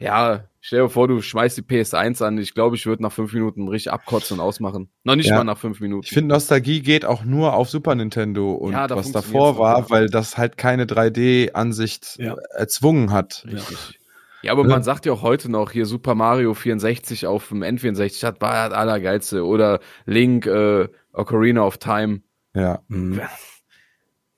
[0.03, 2.39] ja, stell dir vor, du schmeißt die PS1 an.
[2.39, 4.91] Ich glaube, ich würde nach fünf Minuten richtig abkotzen und ausmachen.
[5.05, 5.37] Noch nicht Ja.
[5.37, 6.05] mal nach fünf Minuten.
[6.05, 9.91] Ich finde, Nostalgie geht auch nur auf Super Nintendo und Ja, da was davor war,
[9.91, 12.35] weil das halt keine 3D-Ansicht Ja.
[12.57, 13.45] erzwungen hat.
[13.47, 13.99] Richtig.
[14.43, 14.69] Ja, aber Ja.
[14.71, 18.69] man sagt ja auch heute noch hier Super Mario 64 auf dem N64, das war
[18.71, 19.45] das Allergeilste.
[19.47, 22.23] Oder Link, äh, Ocarina of Time.
[22.55, 22.81] Ja.
[22.89, 23.21] Mhm.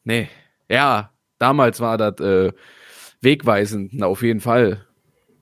[0.04, 0.28] Nee.
[0.68, 2.52] Ja, damals war das äh,
[3.22, 4.86] wegweisend, na, auf jeden Fall.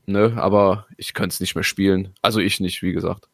[0.07, 2.14] Ne, aber ich könnte es nicht mehr spielen.
[2.22, 3.28] Also ich nicht, wie gesagt.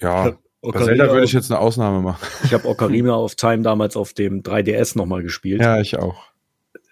[0.00, 0.30] Ja.
[0.30, 2.26] Bei Ocarina Zelda würde ich jetzt eine Ausnahme machen.
[2.44, 5.60] Ich habe Ocarina of Time damals auf dem 3DS nochmal gespielt.
[5.60, 6.24] Ja, ich auch.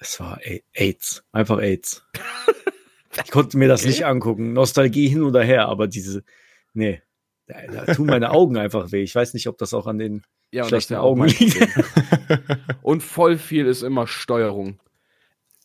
[0.00, 0.40] Es war
[0.72, 1.24] AIDS.
[1.32, 2.04] Einfach AIDS.
[3.24, 4.52] Ich konnte mir das nicht angucken.
[4.52, 6.22] Nostalgie hin oder her, aber diese,
[6.74, 7.02] nee.
[7.46, 9.02] Da, da tun meine Augen einfach weh.
[9.02, 10.22] Ich weiß nicht, ob das auch an den
[10.52, 11.68] Ja, schlechten Augen liegt.
[12.82, 14.78] Und voll viel ist immer Steuerung.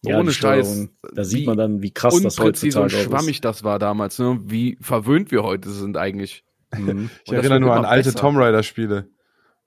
[0.08, 0.68] Ja, Ohne Scheiß.
[0.68, 0.90] Steuerung.
[1.14, 4.18] Da sieht man dann, wie krass das Unpräzise und heutzutage schwammig das war damals.
[4.20, 4.40] Ne?
[4.44, 6.44] Wie verwöhnt wir heute sind eigentlich.
[6.72, 6.80] ist.
[6.80, 7.10] Mhm.
[7.24, 8.20] Ich Und erinnere nur an alte besser.
[8.20, 9.08] Tomb Raider-Spiele.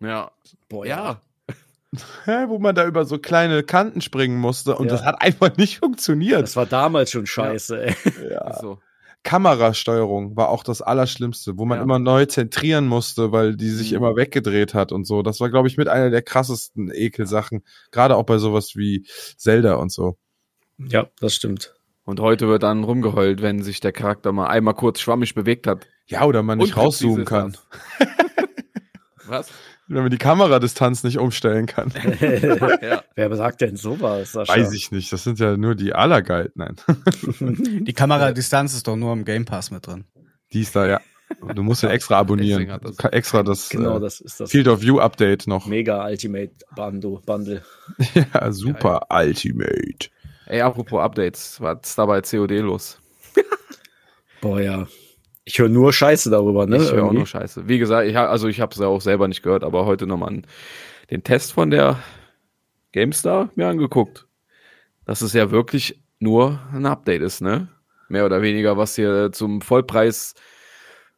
[0.01, 0.31] Ja.
[0.69, 1.21] Boah, Ja.
[2.27, 4.93] Hä, wo man da über so kleine Kanten springen musste und Ja.
[4.93, 6.43] das hat einfach nicht funktioniert.
[6.43, 7.95] Das war damals schon scheiße, ey.
[8.31, 8.59] Ja.
[8.61, 8.79] So.
[9.23, 11.85] Kamerasteuerung war auch das Allerschlimmste, wo man Ja.
[11.85, 13.97] immer neu zentrieren musste, weil die sich Mhm.
[13.99, 15.23] immer weggedreht hat und so.
[15.23, 17.63] Das war, glaube ich, mit einer der krassesten Ekelsachen.
[17.91, 20.19] Gerade auch bei sowas wie Zelda und so.
[20.79, 21.75] Ja, das stimmt.
[22.05, 25.87] Und heute wird dann rumgeheult, wenn sich der Charakter mal einmal kurz schwammig bewegt hat.
[26.07, 27.57] Ja, oder man nicht rauszoomen kann.
[29.27, 29.51] Was?
[29.89, 31.93] Wenn man die Kameradistanz nicht umstellen kann.
[32.83, 33.03] Ja.
[33.15, 34.55] Wer sagt denn sowas, Sascha?
[34.55, 35.13] Weiß ich nicht.
[35.13, 36.51] Das sind ja nur die Allergeil.
[36.55, 36.77] Nein.
[37.85, 40.05] Die Kameradistanz ist doch nur im Game Pass mit drin.
[40.53, 41.01] Die ist da, ja.
[41.55, 42.67] Du musst ja extra abonnieren.
[42.83, 45.67] Das- extra das, Genau, äh, das ist das Field of View Update noch.
[45.67, 47.21] Mega Ultimate Bundle.
[47.27, 47.63] Bundle.
[48.15, 50.09] Ja, super Ultimate.
[50.49, 52.99] Ey, apropos Updates, was ist da bei COD los?
[54.41, 54.87] Boah, ja.
[55.45, 56.79] Ich höre nur Scheiße darüber, ne?
[56.79, 57.69] ich höre auch nur Scheiße.
[57.69, 60.07] Wie gesagt, ich hab, also ich habe es ja auch selber nicht gehört, aber heute
[60.07, 60.41] nochmal
[61.11, 61.99] den Test von der
[62.93, 64.27] GameStar mir angeguckt.
[65.05, 67.69] Dass es ja wirklich nur ein Update ist, ne?
[68.09, 70.35] Mehr oder weniger, was hier zum Vollpreis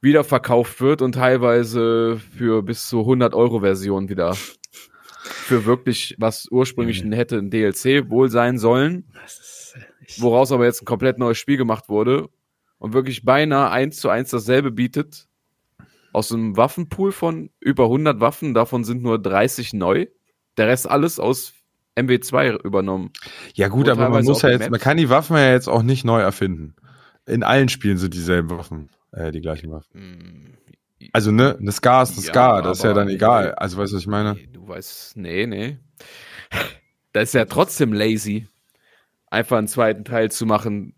[0.00, 4.34] wiederverkauft wird und teilweise für bis zu 100 Euro Version wieder
[5.50, 9.04] für wirklich, was ursprünglich hätte ein DLC wohl sein sollen,
[10.18, 12.28] woraus aber jetzt ein komplett neues Spiel gemacht wurde
[12.78, 15.26] und wirklich beinahe eins zu eins dasselbe bietet.
[16.12, 20.06] Aus einem Waffenpool von über 100 Waffen, davon sind nur 30 neu.
[20.56, 21.52] Der Rest alles aus
[21.96, 23.10] MW2 übernommen.
[23.54, 24.70] Ja gut, Und aber man muss ja jetzt, Maps.
[24.70, 26.74] man kann die Waffen ja jetzt auch nicht neu erfinden.
[27.26, 30.56] In allen Spielen sind dieselben Waffen, äh, die gleichen Waffen.
[31.12, 33.54] Also ne, eine Scar ist eine Ja, Scar, das ist ja dann egal.
[33.54, 34.36] Also weißt du, was ich meine?
[34.70, 35.78] Weißt, nee, nee.
[37.12, 38.46] Das ist ja trotzdem lazy,
[39.26, 40.94] einfach einen zweiten Teil zu machen,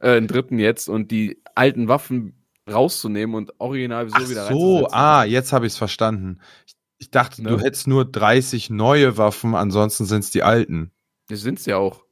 [0.00, 2.34] äh, einen dritten jetzt und die alten Waffen
[2.70, 6.38] rauszunehmen und original so Ach wieder so, ah, jetzt habe ich es verstanden.
[6.66, 7.50] Ich, ich dachte, Ne?
[7.50, 10.90] du hättest nur 30 neue Waffen, ansonsten sind es die alten.
[11.28, 12.04] Das sind's ja auch.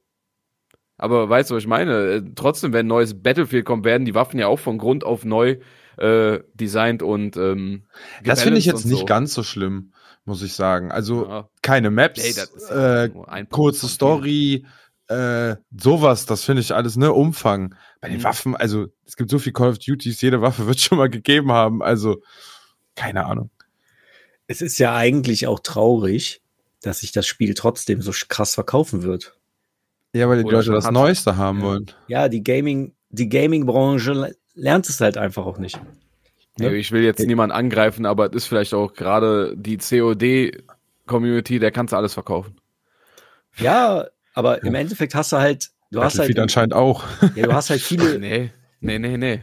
[0.97, 1.93] Aber weißt du, was ich meine?
[1.93, 5.23] Äh, Trotzdem, wenn ein neues Battlefield kommt, werden die Waffen ja auch von Grund auf
[5.25, 5.57] neu
[5.97, 7.83] äh, designt und ähm,
[8.23, 9.05] Das finde ich jetzt und nicht so.
[9.05, 9.93] ganz so schlimm,
[10.29, 10.91] muss ich sagen.
[10.91, 11.49] Also Ja.
[11.61, 14.65] keine Maps, Ey, das ist ja äh, kurze Story,
[15.07, 17.75] äh, sowas, das finde ich alles, ne, Umfang.
[17.99, 18.23] Bei den Mhm.
[18.23, 21.51] Waffen, also es gibt so viel Call of Duties, jede Waffe wird schon mal gegeben
[21.51, 22.21] haben, also
[22.95, 23.49] keine Ahnung.
[24.47, 26.41] es ist ja eigentlich auch traurig,
[26.81, 29.35] dass sich das Spiel trotzdem so krass verkaufen wird.
[30.13, 30.93] Ja, weil die Oder Leute das hat.
[30.93, 31.65] Neueste haben Ja.
[31.65, 31.91] wollen.
[32.07, 35.79] Ja, die Gaming, die Gaming-Branche le- lernt es halt einfach auch nicht.
[36.59, 41.71] Nee, ich will jetzt niemanden angreifen, aber es ist vielleicht auch gerade die COD-Community, der
[41.71, 42.55] kannst du alles verkaufen.
[43.57, 47.03] Ja, aber im Endeffekt hast du halt, du hast Battlefield halt, anscheinend auch.
[47.35, 49.41] ja, du hast halt viele, Nee, nee, nee, nee.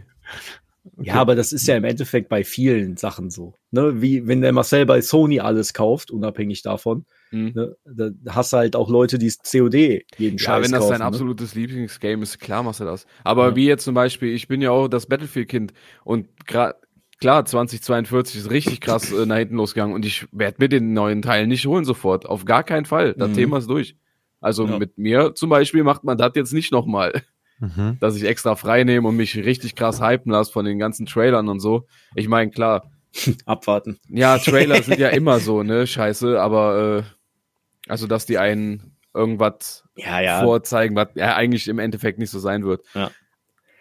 [1.03, 3.55] ja, aber das ist ja im Endeffekt bei vielen Sachen so.
[3.73, 4.01] Ne?
[4.01, 7.53] Wie wenn der Marcel bei Sony alles kauft, unabhängig davon, Hm.
[7.55, 7.77] ne?
[7.85, 9.75] da hast du halt auch Leute, die COD
[10.17, 10.91] jeden Ja, Scheiß wenn das kaufen.
[10.93, 11.05] dein ne?
[11.07, 13.05] absolutes Lieblingsgame ist, klar machst du das.
[13.25, 13.57] Aber Ja.
[13.57, 15.73] wie jetzt zum Beispiel, ich bin ja auch das Battlefield-Kind
[16.05, 16.75] und gra-
[17.19, 21.23] klar, 2042 ist richtig krass äh, nach hinten losgegangen und ich werde mir den neuen
[21.23, 22.27] Teil nicht holen sofort.
[22.27, 23.15] Auf gar keinen Fall.
[23.15, 23.35] Das Mhm.
[23.35, 23.97] Thema ist durch.
[24.41, 24.79] Also Ja.
[24.79, 27.23] mit mir zum Beispiel macht man das jetzt nicht nochmal,
[27.59, 27.97] Mhm.
[28.01, 31.49] dass ich extra frei nehme und mich richtig krass hypen lasse von den ganzen Trailern
[31.49, 31.87] und so.
[32.15, 32.91] Ich meine, klar,
[33.47, 33.99] Abwarten.
[34.09, 39.85] ja, Trailer sind ja immer so, ne, scheiße, aber äh, also, dass die einen irgendwas
[39.97, 40.43] Ja, ja.
[40.43, 42.85] vorzeigen, was ja eigentlich im Endeffekt nicht so sein wird.
[42.95, 43.11] Ja.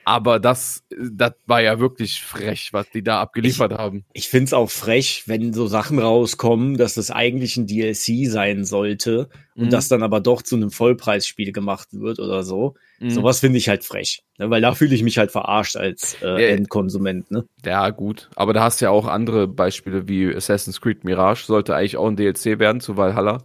[0.07, 4.05] Aber das, das war ja wirklich frech, was die da abgeliefert haben.
[4.13, 9.29] Ich find's auch frech, wenn so Sachen rauskommen, dass das eigentlich ein DLC sein sollte
[9.55, 9.69] und Mhm.
[9.71, 12.75] das dann aber doch zu einem Vollpreisspiel gemacht wird oder so.
[12.99, 13.09] Mhm.
[13.09, 14.23] Sowas finde ich halt frech.
[14.37, 14.51] Ne?
[14.51, 16.49] Weil da fühle ich mich halt verarscht als äh, Ja.
[16.49, 17.31] Endkonsument.
[17.31, 17.45] Ne?
[17.65, 18.29] Ja, gut.
[18.35, 22.07] Aber da hast du ja auch andere Beispiele wie Assassin's Creed Mirage, sollte eigentlich auch
[22.07, 23.39] ein DLC werden zu Valhalla.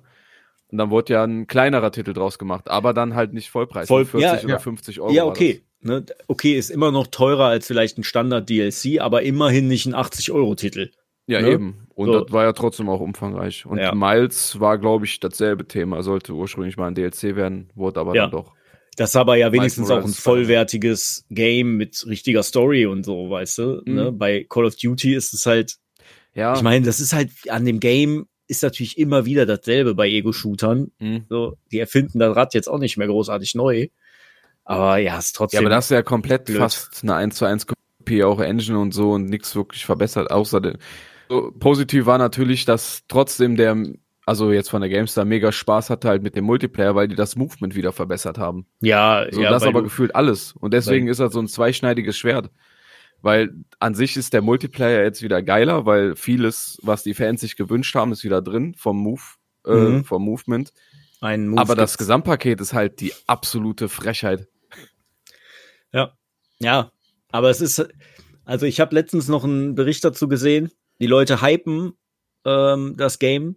[0.69, 3.89] Und dann wurde ja ein kleinerer Titel draus gemacht, aber dann halt nicht Vollpreis.
[3.89, 4.59] Voll- 40 ja, oder ja.
[4.59, 5.13] 50 Euro.
[5.13, 5.63] ja, okay.
[5.83, 10.87] Ne, okay, ist immer noch teurer als vielleicht ein Standard-DLC, aber immerhin nicht ein 80-Euro-Titel.
[10.87, 10.97] Das.
[11.27, 11.51] Ja, ne?
[11.53, 11.87] eben.
[11.95, 12.21] Und So.
[12.21, 13.65] das war ja trotzdem auch umfangreich.
[13.65, 13.95] Und Ja.
[13.95, 16.03] Miles war, glaube ich, dasselbe Thema.
[16.03, 18.23] Sollte ursprünglich mal ein DLC werden, wurde aber Ja.
[18.23, 18.53] dann doch.
[18.97, 23.59] Das ist aber ja wenigstens auch ein vollwertiges Game mit richtiger Story und so, weißt
[23.59, 23.83] du?
[23.87, 23.95] Mhm.
[23.95, 24.13] Ne?
[24.13, 25.77] Bei Call of Duty ist es halt,
[26.35, 26.55] Ja.
[26.55, 30.91] ich meine, das ist halt an dem Game ist natürlich immer wieder dasselbe bei Ego-Shootern.
[30.99, 31.25] Mhm.
[31.29, 33.87] So, die erfinden das Rad jetzt auch nicht mehr großartig neu.
[34.65, 35.61] Aber ja, ist Ja, trotzdem.
[35.61, 36.59] aber das ist ja komplett blöd.
[36.59, 40.61] fast eine 1 zu 1 Kopie, auch Engine und so und nichts wirklich verbessert, außer
[40.61, 40.79] den.
[41.29, 43.77] So, positiv war natürlich, dass trotzdem der,
[44.27, 47.37] also jetzt von der GameStar mega Spaß hatte halt mit dem Multiplayer, weil die das
[47.37, 48.67] Movement wieder verbessert haben.
[48.81, 50.53] ja, So, ja, das aber du- gefühlt alles.
[50.53, 52.51] Und deswegen ist das so ein zweischneidiges Schwert.
[53.23, 53.51] Weil
[53.81, 57.95] an sich ist der Multiplayer jetzt wieder geiler, weil vieles, was die Fans sich gewünscht
[57.95, 59.21] haben, ist wieder drin vom Move,
[59.67, 60.05] äh, Mhm.
[60.05, 60.73] vom Movement.
[61.21, 61.99] Ein Move aber das gibt's.
[61.99, 64.49] Gesamtpaket ist halt die absolute Frechheit.
[65.93, 66.13] Ja.
[66.61, 66.93] Ja.
[67.33, 67.87] Aber es ist,
[68.45, 70.71] also ich habe letztens noch einen Bericht dazu gesehen.
[71.01, 71.93] Die Leute hypen
[72.45, 73.57] ähm, das Game.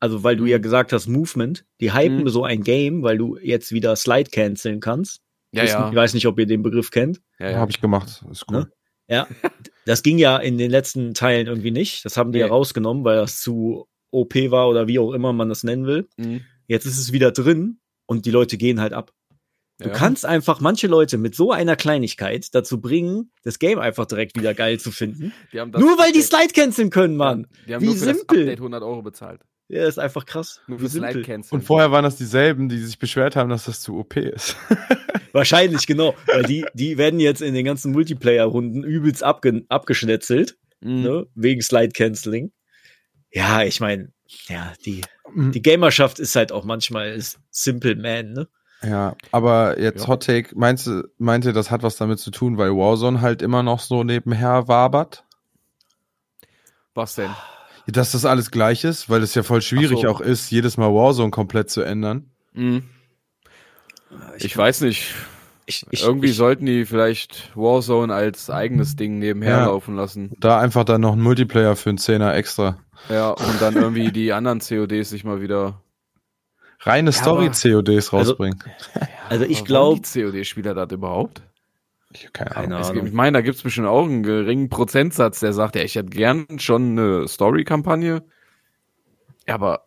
[0.00, 1.64] Also, weil du ja gesagt hast, Movement.
[1.80, 2.28] Die hypen Mhm.
[2.28, 5.22] so ein Game, weil du jetzt wieder Slide canceln kannst.
[5.52, 5.94] Ja, Ich ja.
[5.94, 7.22] weiß nicht, ob ihr den Begriff kennt.
[7.38, 7.58] ja, ja.
[7.58, 8.22] Habe ich gemacht.
[8.30, 8.58] Ist cool.
[8.60, 8.70] Ne?
[9.08, 9.26] Ja.
[9.86, 12.04] Das ging ja in den letzten Teilen irgendwie nicht.
[12.04, 15.48] Das haben die ja rausgenommen, weil das zu OP war oder wie auch immer man
[15.48, 16.08] das nennen will.
[16.16, 16.40] Mhm.
[16.66, 19.12] Jetzt ist es wieder drin und die Leute gehen halt ab.
[19.78, 19.94] Du Ja.
[19.94, 24.54] kannst einfach manche Leute mit so einer Kleinigkeit dazu bringen, das Game einfach direkt wieder
[24.54, 25.32] geil zu finden.
[25.52, 27.48] Die haben das Nur weil die Slide canceln können, Mann.
[27.66, 28.24] Die haben Wie nur für simpel.
[28.26, 29.40] das Update 100 Euro bezahlt.
[29.68, 30.60] Ja, ist einfach krass.
[30.68, 31.22] Nur Wie für Slide simpel.
[31.24, 31.54] Cancel.
[31.56, 34.54] Und vorher waren das dieselben, die sich beschwert haben, dass das zu OP ist.
[35.32, 36.14] Wahrscheinlich, genau.
[36.26, 41.02] Weil die, die werden jetzt in den ganzen Multiplayer-Runden übelst abge abgeschnetzelt, Mhm.
[41.02, 41.26] ne?
[41.34, 42.52] wegen Slide Canceling.
[43.32, 44.12] Ja, ich meine,
[44.48, 45.52] ja, die, Mhm.
[45.52, 47.18] die Gamerschaft ist halt auch manchmal
[47.50, 48.48] Simple Man, ne?
[48.82, 50.08] Ja, aber jetzt Ja.
[50.08, 53.40] Hot Take, meinst du, meint ihr, das hat was damit zu tun, weil Warzone halt
[53.40, 55.24] immer noch so nebenher wabert?
[56.94, 57.30] Was denn?
[57.86, 60.08] Dass das alles gleich ist, weil es ja voll schwierig so.
[60.08, 62.30] auch ist, jedes Mal Warzone komplett zu ändern.
[62.52, 62.84] Mhm.
[64.38, 65.14] Ich weiß nicht.
[65.66, 69.64] Ich, ich, Irgendwie ich, sollten die vielleicht Warzone als eigenes Ding nebenher Ja.
[69.66, 70.32] laufen lassen.
[70.38, 72.78] Da einfach dann noch ein Multiplayer für einen Zehner extra.
[73.08, 75.80] Ja, und dann irgendwie die anderen CODs sich mal wieder.
[76.80, 78.62] Reine Ja, Story-CODs Also- rausbringen.
[79.30, 81.42] also ich Aber glaube, COD-Spieler das überhaupt?
[82.12, 82.80] Ich keine Keine Ahnung.
[82.80, 83.06] Es Ahnung.
[83.06, 86.10] ich meine, da gibt es bestimmt auch einen geringen Prozentsatz, der sagt, ja, ich hätte
[86.10, 88.22] gern schon eine Story-Kampagne.
[89.48, 89.86] Ja, aber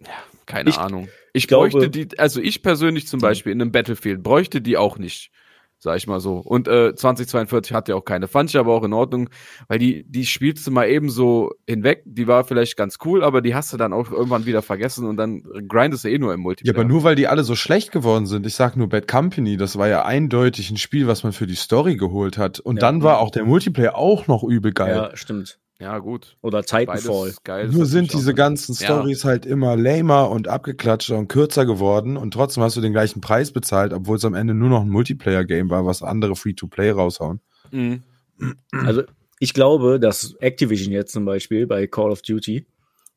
[0.00, 0.08] ja,
[0.46, 1.08] keine Ich Ahnung.
[1.32, 4.98] Ich glaube- bräuchte die, also ich persönlich zum Beispiel in einem Battlefield bräuchte die auch
[4.98, 5.30] nicht.
[5.78, 6.36] Sag ich mal so.
[6.36, 8.28] Und äh, 2042 hat ja auch keine.
[8.28, 9.28] Fand ich aber auch in Ordnung,
[9.66, 12.02] weil die, die spielst du mal eben so hinweg.
[12.04, 15.16] Die war vielleicht ganz cool, aber die hast du dann auch irgendwann wieder vergessen und
[15.16, 16.76] dann grindest du eh nur im Ja, Multiplayer.
[16.76, 18.46] aber nur weil die alle so schlecht geworden sind.
[18.46, 21.56] Ich sag nur Bad Company, das war ja eindeutig ein Spiel, was man für die
[21.56, 22.60] Story geholt hat.
[22.60, 22.80] Und Ja.
[22.82, 24.94] dann war auch der Multiplayer auch noch übel geil.
[24.94, 25.58] ja, stimmt.
[25.82, 26.36] Ja, gut.
[26.42, 27.34] Oder Titanfall.
[27.42, 27.68] Geil.
[27.68, 28.86] Nur sind diese ganzen Ja.
[28.86, 33.20] Stories halt immer lamer und abgeklatschter und kürzer geworden und trotzdem hast du den gleichen
[33.20, 37.40] Preis bezahlt, obwohl es am Ende nur noch ein Multiplayer-Game war, was andere Free-to-Play raushauen.
[37.72, 38.04] Mhm.
[38.70, 39.02] Also
[39.40, 42.64] ich glaube, dass Activision jetzt zum Beispiel bei Call of Duty,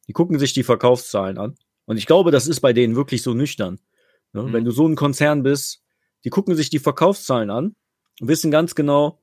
[0.07, 1.55] die gucken sich die Verkaufszahlen an.
[1.85, 3.79] Und ich glaube, das ist bei denen wirklich so nüchtern.
[4.33, 4.41] Ne?
[4.41, 4.53] Mhm.
[4.53, 5.83] Wenn du so ein Konzern bist,
[6.23, 7.75] die gucken sich die Verkaufszahlen an
[8.19, 9.19] und wissen ganz genau,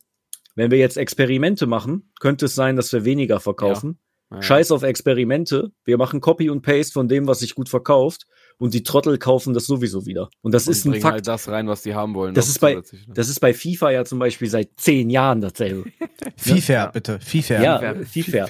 [0.55, 3.99] wenn wir jetzt Experimente machen, könnte es sein, dass wir weniger verkaufen.
[4.31, 4.41] Ja.
[4.41, 5.73] Scheiß auf Experimente.
[5.85, 8.27] Wir machen Copy und Paste von dem, was sich gut verkauft.
[8.59, 10.31] Und die Trottel kaufen das sowieso wieder.
[10.41, 11.15] Und das Und ist ein bringen Fakt.
[11.15, 12.33] halt das rein, was die haben wollen.
[12.35, 12.83] Das ist bei- ne?
[13.09, 15.85] Das ist bei FIFA ja zum Beispiel seit zehn Jahren dasselbe.
[16.37, 16.87] FIFA, Ja.
[16.87, 17.19] bitte.
[17.21, 17.63] FIFA.
[17.63, 18.49] Ja, FIFA.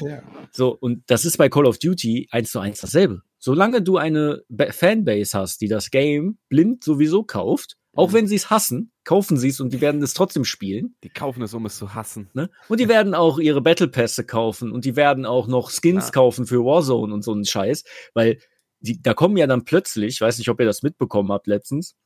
[0.52, 3.22] So, und das ist bei Call of Duty eins zu eins dasselbe.
[3.38, 8.12] Solange du eine Ba- Fanbase hast, die das Game blind sowieso kauft, auch Mhm.
[8.14, 10.94] wenn sie es hassen, kaufen sie es und die werden es trotzdem spielen.
[11.02, 12.30] Die kaufen es, um es zu hassen.
[12.34, 12.50] Ne?
[12.68, 16.10] Und die werden auch ihre Battle Pässe kaufen und die werden auch noch Skins Ja.
[16.12, 17.84] kaufen für Warzone und so einen Scheiß,
[18.14, 18.38] weil
[18.80, 21.96] die, da kommen ja dann plötzlich, ich weiß nicht, ob ihr das mitbekommen habt letztens,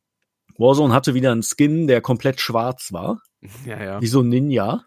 [0.59, 3.21] Warzone hatte wieder einen Skin, der komplett schwarz war
[3.67, 4.01] Ja, ja.
[4.01, 4.85] wie so ein Ninja.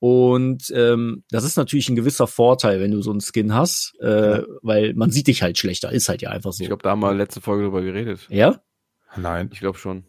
[0.00, 4.42] Und ähm, das ist natürlich ein gewisser Vorteil, wenn du so einen Skin hast, äh,
[4.60, 6.62] weil man sieht dich halt schlechter, ist halt ja einfach so.
[6.62, 8.26] Ich glaube, da haben wir letzte Folge drüber geredet.
[8.28, 8.60] ja?
[9.16, 9.48] Nein.
[9.52, 10.04] Ich glaube schon.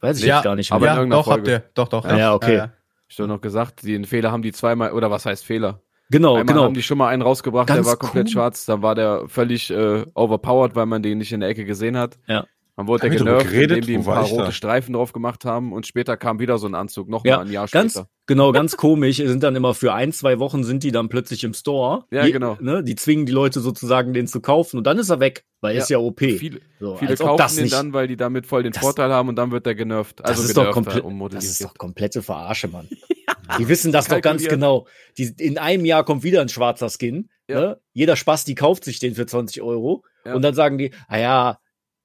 [0.00, 0.90] Weiß ich Ja, jetzt gar nicht aber mehr.
[0.90, 1.50] in ja, irgendeiner doch, habt Folge.
[1.64, 1.70] ihr.
[1.74, 2.04] Doch, doch.
[2.04, 2.68] Ah, ja, okay.
[3.08, 5.80] Ich habe noch gesagt, den Fehler haben die zweimal, oder was heißt Fehler?
[6.10, 6.64] Genau, Einmal genau.
[6.64, 8.32] haben die schon mal einen rausgebracht, der Ganz war komplett cool.
[8.32, 11.96] schwarz, dann war der völlig äh, overpowered, weil man den nicht in der Ecke gesehen
[11.96, 12.18] hat.
[12.26, 12.46] Ja.
[12.80, 13.78] Man wurde ja genervt, geredet?
[13.78, 14.36] indem die ein paar ich da?
[14.36, 17.46] rote Streifen drauf gemacht haben und später kam wieder so ein Anzug, noch Ja, mal
[17.46, 18.08] ein Jahr ganz, später.
[18.26, 19.16] genau, ganz komisch.
[19.18, 22.04] Sind dann immer für ein, zwei Wochen sind die dann plötzlich im Store.
[22.10, 22.56] Ja, Die- genau.
[22.60, 25.76] Ne, die zwingen die Leute sozusagen, den zu kaufen und dann ist er weg, weil
[25.76, 26.20] Ja, ist ja OP.
[26.38, 29.10] Viele, so, viele kaufen das den nicht, dann, weil die damit voll den Das- Vorteil
[29.12, 30.24] haben und dann wird der genervt.
[30.24, 32.88] Also das ist doch genervt, komplett, äh, das ist doch komplette Verarsche, Mann.
[33.58, 34.86] Die wissen das doch ganz genau.
[35.18, 37.28] Die, in einem Jahr kommt wieder ein schwarzer Skin.
[37.48, 37.60] Ja.
[37.60, 37.80] Ne?
[37.92, 40.04] Jeder Spaß, die kauft sich den für 20 Euro.
[40.24, 40.34] Ja.
[40.34, 41.58] Und dann sagen die, ah ja,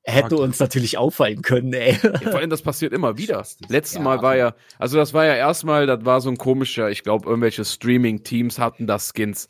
[0.06, 1.98] hätte uns natürlich auffallen können, ey.
[2.02, 3.44] Ja, vor allem, das passiert immer wieder.
[3.70, 4.02] Letztes Ja.
[4.02, 7.28] Mal war ja, also das war ja erstmal, das war so ein komischer, ich glaube,
[7.28, 9.48] irgendwelche Streaming-Teams hatten das Skins.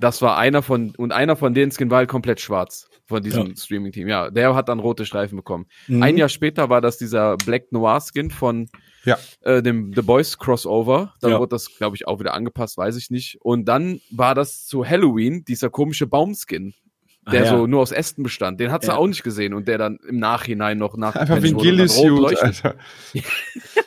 [0.00, 2.88] Das war einer von, und einer von den Skin war halt komplett schwarz.
[3.06, 3.56] Von diesem Ja.
[3.56, 4.08] Streaming-Team.
[4.08, 5.66] Ja, der hat dann rote Streifen bekommen.
[5.88, 6.02] Mhm.
[6.02, 8.68] Ein Jahr später war das dieser Black Noir-Skin von
[9.04, 9.18] Ja.
[9.42, 11.12] äh, dem The Boys Crossover.
[11.20, 11.38] Dann Ja.
[11.40, 13.38] wurde das, glaube ich, auch wieder angepasst, weiß ich nicht.
[13.42, 16.74] Und dann war das zu Halloween, dieser komische Baumskin.
[17.30, 17.50] Der Ah, ja.
[17.50, 18.58] so nur aus Ästen bestand.
[18.58, 18.96] Den hat sie Ja.
[18.96, 21.76] auch nicht gesehen und der dann im Nachhinein noch nach Einfach wie ein
[22.16, 22.42] leuchtet.
[22.42, 22.74] Alter.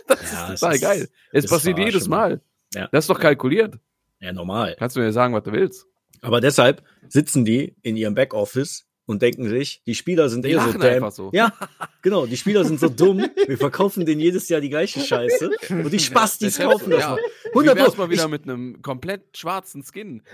[0.08, 1.10] Das Ja, ist total ist- geil.
[1.32, 2.42] Es passiert jedes Mal.
[2.74, 2.88] Ja.
[2.92, 3.78] Das ist doch kalkuliert.
[4.20, 4.76] Ja, normal.
[4.80, 5.86] Kannst du mir sagen, was du willst.
[6.22, 10.54] Aber deshalb sitzen die in ihrem Backoffice und denken sich, die Spieler sind Die eh
[10.60, 11.30] so einfach so.
[11.34, 11.54] Ja,
[12.02, 12.26] genau.
[12.26, 13.26] Die Spieler sind so dumm.
[13.48, 15.50] Wir verkaufen denen jedes Jahr die gleiche Scheiße.
[15.70, 17.10] Und die Spastis Der kaufen das ja.
[17.12, 17.20] mal.
[17.44, 18.02] Wie 100 wär's Pro.
[18.04, 20.22] mal wieder mit einem komplett schwarzen Skin?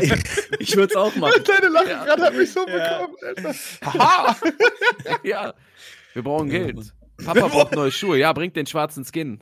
[0.00, 0.12] Ich,
[0.58, 1.40] ich würde es auch machen.
[1.44, 2.04] Deine Lache Ja.
[2.04, 3.06] gerade hat mich so Ja.
[3.06, 3.54] bekommen.
[3.84, 4.36] Haha!
[5.22, 5.54] ja.
[6.14, 6.92] Wir brauchen Geld.
[7.24, 8.18] Papa braucht neue Schuhe.
[8.18, 9.40] Ja, bringt den schwarzen Skin.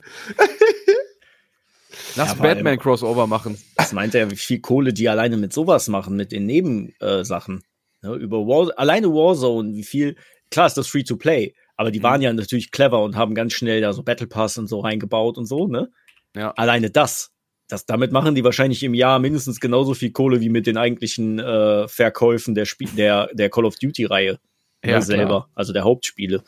[2.15, 3.57] Lass Ja, Batman-Crossover machen.
[3.77, 7.63] Das meint er, wie viel Kohle die alleine mit sowas machen, mit den Nebensachen.
[8.03, 10.15] Ja, über War, alleine Warzone, wie viel,
[10.51, 12.03] klar ist das free to play, aber die Mhm.
[12.03, 15.37] waren ja natürlich clever und haben ganz schnell da so Battle Pass und so reingebaut
[15.37, 15.89] und so, ne?
[16.35, 16.51] Ja.
[16.51, 17.31] Alleine das.
[17.67, 21.39] Das, damit machen die wahrscheinlich im Jahr mindestens genauso viel Kohle wie mit den eigentlichen
[21.39, 24.39] äh, Verkäufen der, Spiel der, der Call of Duty-Reihe
[24.83, 25.49] Ja, ja, selber, klar.
[25.55, 26.43] also der Hauptspiele.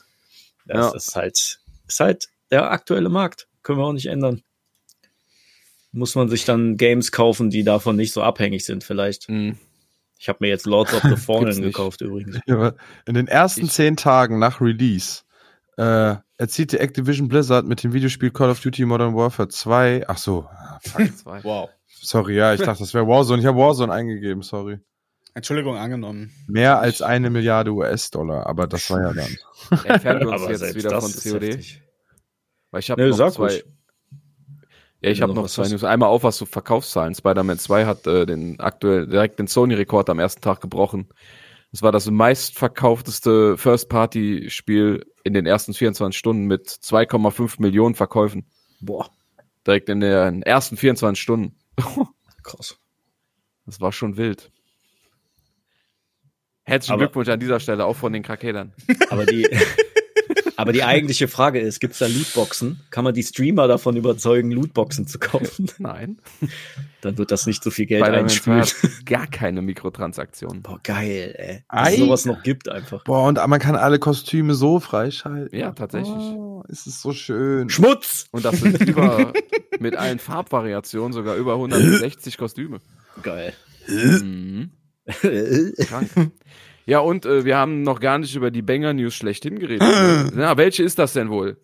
[0.67, 0.95] Das Ja.
[0.95, 3.47] ist halt, ist halt der aktuelle Markt.
[3.63, 4.43] Können wir auch nicht ändern.
[5.91, 9.27] Muss man sich dann Games kaufen, die davon nicht so abhängig sind, vielleicht.
[9.29, 9.57] Mhm.
[10.19, 12.39] Ich habe mir jetzt Lords of the Fallen gekauft übrigens.
[13.05, 15.21] In den ersten Ich- zehn Tagen nach Release
[15.77, 20.05] äh, erzielte Activision Blizzard mit dem Videospiel Call of Duty Modern Warfare 2.
[20.07, 21.43] Ach so, ah, fuck.
[21.43, 21.69] Wow.
[22.01, 23.39] sorry, ja, ich dachte, das wäre Warzone.
[23.41, 24.79] Ich habe Warzone eingegeben, sorry.
[25.35, 26.31] Entschuldigung, angenommen.
[26.47, 29.37] Mehr als eine Milliarde US-Dollar, aber das war ja dann.
[29.85, 31.59] Entfernen wir uns Aber jetzt wieder das von COD.
[32.71, 33.43] Weil ich habe Nee, noch zwei.
[33.47, 33.65] ruhig.
[35.07, 35.67] Ja, ich habe noch zwei.
[35.67, 35.83] News.
[35.83, 37.15] Einmal auf, was zu Verkaufszahlen.
[37.15, 41.07] Spider-Man 2 hat äh, den aktuell direkt den Sony-Rekord am ersten Tag gebrochen.
[41.71, 48.45] Das war das meistverkaufteste First-Party-Spiel in den ersten 24 Stunden mit 2,5 Millionen Verkäufen.
[48.79, 49.09] Boah,
[49.65, 51.55] Direkt in den ersten 24 Stunden.
[52.43, 52.77] krass.
[53.65, 54.49] Das war schon wild.
[56.63, 58.73] Herzlichen Glückwunsch an dieser Stelle auch von den Kraketern.
[59.09, 59.47] Aber die,
[60.57, 62.81] aber die eigentliche Frage ist, gibt's da Lootboxen?
[62.89, 65.67] Kann man die Streamer davon überzeugen, Lootboxen zu kaufen?
[65.77, 66.17] Nein.
[67.01, 68.61] Dann wird das nicht so viel Geld Spider-Man 2 einspielen.
[68.61, 70.63] hat gar keine Mikrotransaktionen.
[70.63, 71.63] Boah, geil, ey.
[71.69, 73.03] Dass es sowas noch gibt einfach.
[73.03, 75.57] Boah, und man kann alle Kostüme so freischalten.
[75.57, 76.15] Ja, tatsächlich.
[76.15, 77.69] Oh, ist es so schön.
[77.69, 78.25] Schmutz!
[78.31, 79.33] Und das sind über,
[79.79, 82.81] mit allen Farbvariationen sogar über 160 Kostüme.
[83.21, 83.53] Geil.
[83.87, 84.71] Mhm.
[85.87, 86.09] Krank.
[86.87, 89.81] Ja, und äh, wir haben noch gar nicht über die Banger-News schlechthin geredet.
[90.33, 91.57] Na, welche ist das denn wohl?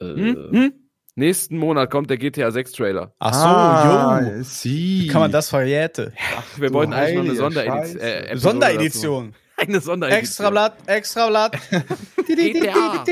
[0.00, 0.18] Hm?
[0.18, 0.72] Äh, Hm?
[1.14, 3.14] Nächsten Monat kommt der GTA 6 Trailer.
[3.18, 4.42] Ach so, ah, yo.
[4.44, 5.02] Sie.
[5.02, 6.14] Wie kann man das verjährte?
[6.56, 8.00] Wir du wollten eigentlich noch eine Sonderedition.
[8.00, 9.34] Äh, Sonderedition.
[9.58, 10.20] Eine Sonderedition.
[10.22, 11.58] Extra Blatt, extra Blatt.
[12.26, 13.04] GTA.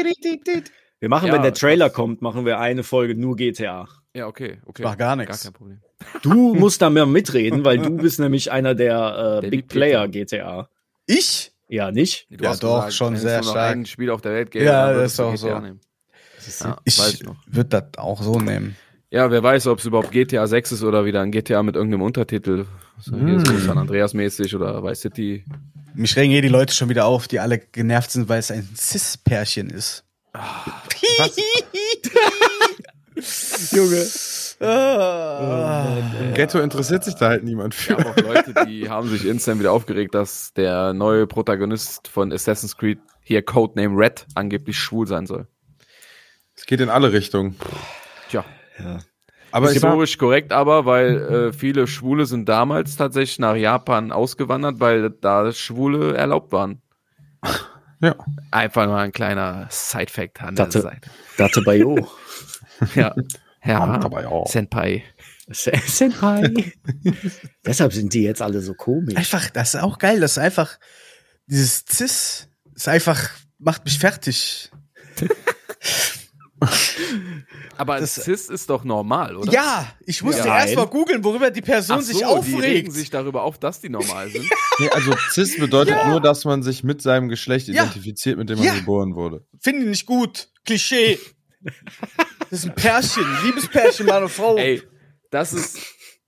[1.01, 3.87] wir machen, Ja, wenn der Trailer kommt, machen wir eine Folge nur GTA.
[4.15, 4.83] Ja, okay, okay.
[4.83, 5.43] Mach gar Gar nichts.
[5.43, 5.81] kein Problem.
[6.23, 10.09] Du musst da mehr mitreden, weil du bist nämlich einer der, äh, Der Big Player
[10.09, 10.71] GTA.
[11.11, 11.53] Ich?
[11.69, 12.27] Ja, nicht?
[12.31, 13.77] Du Ja, hast doch, schon wenn es sehr stark.
[13.77, 15.61] ein Spiel auf der Welt gäbe, Ja, dann das würdest ist du auch GTA so.
[15.61, 15.81] Nehmen.
[16.61, 18.77] Ja, Ich würde das auch so nehmen.
[19.11, 22.03] Ja, wer weiß, ob es überhaupt GTA 6 ist oder wieder ein GTA mit irgendeinem
[22.03, 22.67] Untertitel.
[23.01, 23.45] So, hier Hm.
[23.45, 25.45] so San Andreas mäßig oder Vice City.
[25.95, 28.69] Mich regen hier die Leute schon wieder auf, die alle genervt sind, weil es ein
[28.77, 30.05] Cis-Pärchen ist.
[33.73, 34.07] Junge.
[36.35, 37.97] Ghetto interessiert sich da halt niemand Ich für.
[37.97, 42.77] habe auch Leute, die haben sich instant wieder aufgeregt, dass der neue Protagonist von Assassin's
[42.77, 45.47] Creed hier Codename Red angeblich schwul sein soll.
[46.55, 47.57] Es geht in alle Richtungen.
[48.29, 48.45] Tja,
[48.79, 48.99] Ja.
[49.53, 51.17] Aber ist ich war, historisch korrekt, aber weil
[51.49, 56.83] äh, viele Schwule sind damals tatsächlich nach Japan ausgewandert, weil da Schwule erlaubt waren.
[58.01, 58.15] ja.
[58.53, 60.83] Einfach mal ein kleiner Side-Fact an der Datte.
[60.83, 61.11] Seite.
[61.39, 62.09] Date Bayo.
[62.95, 63.15] Ja.
[63.65, 64.47] Ja, Aber ja.
[64.47, 65.05] Senpai.
[65.53, 66.73] Senpai.
[67.67, 69.17] Deshalb sind die jetzt alle so komisch.
[69.17, 70.79] Einfach, das ist auch geil, das ist einfach,
[71.47, 74.71] dieses Cis ist einfach macht mich fertig.
[77.77, 79.51] Aber Das- Cis ist doch normal, oder?
[79.53, 80.61] Ja, ich musste Ja.
[80.61, 82.63] erst mal googeln, worüber die Person Ach so, sich die aufregt.
[82.63, 84.45] regen sich darüber auf, dass die normal sind.
[84.79, 87.83] Nee, also Cis bedeutet nur, dass man sich mit seinem Geschlecht Ja.
[87.83, 88.75] identifiziert, mit dem man Ja.
[88.75, 89.45] geboren wurde.
[89.61, 90.49] Finde ich nicht gut.
[90.65, 91.19] Klischee.
[92.51, 94.57] Das ist ein Pärchen, Liebespärchen, Mann und Frau.
[94.57, 94.83] Ey,
[95.31, 95.79] das ist.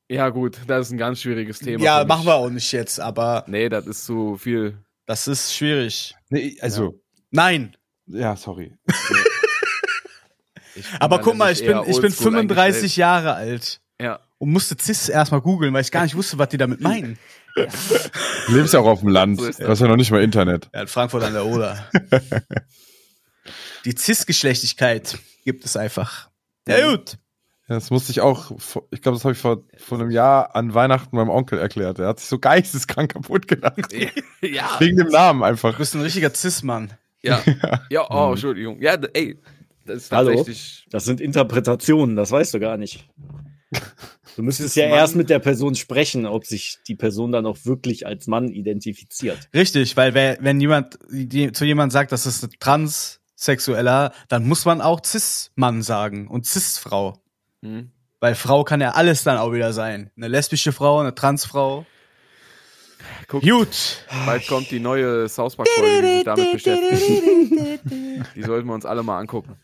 [0.09, 1.83] Ja, gut, das ist ein ganz schwieriges Thema.
[1.83, 4.79] ja, machen wir auch nicht jetzt, aber Nee, das ist zu viel.
[5.07, 6.15] das ist schwierig.
[6.29, 7.01] Nee, also,
[7.31, 7.77] Nein.
[8.07, 8.75] ja, sorry.
[11.01, 14.21] Aber guck mal, ich bin, ich bin oldschool 35 Jahre alt Ja.
[14.39, 17.19] und musste CIS erstmal googeln, weil ich gar nicht wusste, was die damit meinen.
[17.55, 19.39] Du lebst ja auch auf dem Land.
[19.41, 20.71] So du hast ja noch nicht mal Internet.
[20.73, 21.91] Ja, in Frankfurt an der Oder.
[23.85, 26.31] Die Cis-Geschlechtigkeit gibt es einfach.
[26.69, 27.19] Ja, gut.
[27.69, 28.51] Ja, das musste ich auch,
[28.91, 31.99] ich glaube, das habe ich vor, vor einem Jahr an Weihnachten meinem Onkel erklärt.
[31.99, 33.93] Er hat sich so geisteskrank kaputt gelacht.
[34.41, 34.79] Ja.
[34.81, 35.73] Wegen dem Namen einfach.
[35.73, 36.93] Du bist ein richtiger Cis-Mann.
[37.23, 37.43] Ja.
[37.91, 38.81] Ja, oh, Entschuldigung.
[38.81, 39.39] Ja, ey.
[39.85, 40.31] Das ist Hallo?
[40.31, 40.87] tatsächlich.
[40.91, 43.09] Das sind Interpretationen, das weißt du gar nicht.
[44.37, 44.99] Du müsstest ja Mann.
[44.99, 49.49] erst mit der Person sprechen, ob sich die Person dann auch wirklich als Mann identifiziert.
[49.55, 52.51] Richtig, weil wer, wenn jemand die, zu jemand sagt, das ist ein
[53.47, 57.19] Transsexueller, dann muss man auch Cis-Mann sagen und Cis-Frau.
[57.63, 57.91] Hm.
[58.21, 60.11] Weil Frau kann ja alles dann auch wieder sein.
[60.17, 61.85] Eine lesbische Frau, eine Transfrau.
[63.27, 64.05] Guck, Gut.
[64.27, 67.81] bald kommt die neue South Park-Folge, die sich damit beschäftigt.
[68.37, 69.57] Die sollten wir uns alle mal angucken.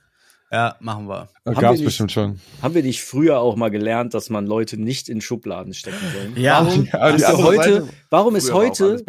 [0.51, 1.29] Ja, machen wir.
[1.45, 2.41] Wir gab's nicht- bestimmt schon.
[2.63, 6.43] Haben wir nicht früher auch mal gelernt, dass man Leute nicht in Schubladen stecken soll?
[6.43, 6.67] Ja.
[6.67, 9.05] Warum, Ja, ist heute, warum ist heute,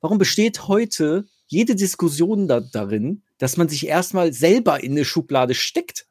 [0.00, 5.54] warum besteht heute jede Diskussion da, darin, dass man sich erstmal selber in eine Schublade
[5.54, 6.06] steckt?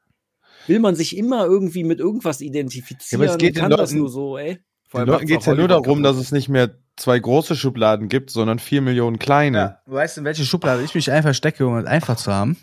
[0.67, 3.23] Will man sich immer irgendwie mit irgendwas identifizieren?
[3.23, 4.59] Ja, aber es geht kann den das Leuten- nur so, ey?
[4.88, 8.09] Vor Den Leuten geht es ja nur darum, dass es nicht mehr zwei große Schubladen
[8.09, 9.57] gibt, sondern vier Millionen kleine.
[9.57, 9.82] Ja.
[9.86, 12.57] Du weißt, in welche Schublade ich mich einfach stecke, um es einfach zu haben?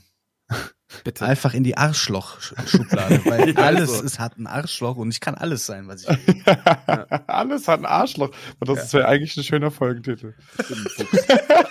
[1.02, 1.26] Bitte.
[1.26, 3.24] Einfach in die Arschloch-Schublade.
[3.24, 4.04] Weil Ja, alles so.
[4.04, 6.42] ist, hat ein Arschloch und ich kann alles sein, was ich will.
[7.26, 8.30] Alles hat ein Arschloch.
[8.60, 10.34] Und das wäre eigentlich ein schöner Folgentitel.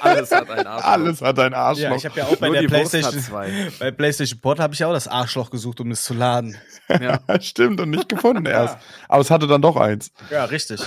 [0.02, 0.90] Alles hat ein Arschloch.
[0.92, 1.84] Alles hat ein Arschloch.
[1.84, 3.72] Ja, ich habe ja auch bei Nur der PlayStation, zwei.
[3.80, 6.58] bei PlayStation Port habe ich auch das Arschloch gesucht, um es zu laden.
[6.90, 7.20] Ja.
[7.42, 8.78] Stimmt, und nicht gefunden erst.
[9.08, 10.12] Aber es hatte dann doch eins.
[10.30, 10.82] Ja, richtig.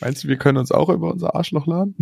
[0.00, 1.96] Meinst du, wir können uns auch über unser Arschloch laden?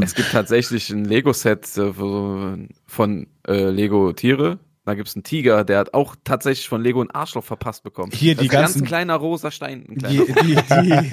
[0.00, 4.58] Es gibt tatsächlich ein Lego-Set äh, von äh, Lego Tiere.
[4.84, 8.10] Da gibt's einen Tiger, der hat auch tatsächlich von Lego ein Arschloch verpasst bekommen.
[8.12, 9.86] Hier das die ist ein ganzen- ganz kleiner rosa Stein.
[9.88, 11.12] Ein Die, die, die,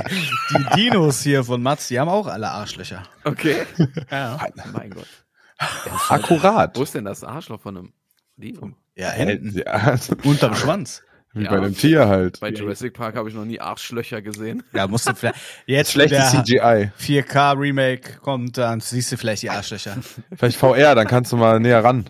[0.57, 3.03] die Dinos hier von Mats, die haben auch alle Arschlöcher.
[3.25, 3.57] Okay.
[4.11, 4.39] Ja,
[4.73, 5.05] mein Gott.
[6.09, 6.77] Akkurat.
[6.77, 7.93] Wo ist denn das Arschloch von einem
[8.38, 8.71] Dino?
[8.95, 9.55] ja hinten.
[9.57, 11.03] Ja, Unterm Schwanz.
[11.39, 11.49] Wie Ja.
[11.51, 12.39] bei einem Tier halt.
[12.39, 14.63] Bei Jurassic Park habe ich noch nie Arschlöcher gesehen.
[14.73, 15.35] Ja, musst du vielleicht.
[15.65, 16.91] Jetzt, Schlechtes der CGI.
[16.99, 19.97] 4K-Remake kommt, dann siehst du vielleicht die Arschlöcher.
[20.37, 22.05] Vielleicht VR, dann kannst du mal näher ran.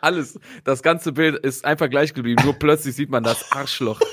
[0.00, 2.42] Alles, das ganze Bild ist einfach gleich geblieben.
[2.44, 4.00] Nur plötzlich sieht man das Arschloch.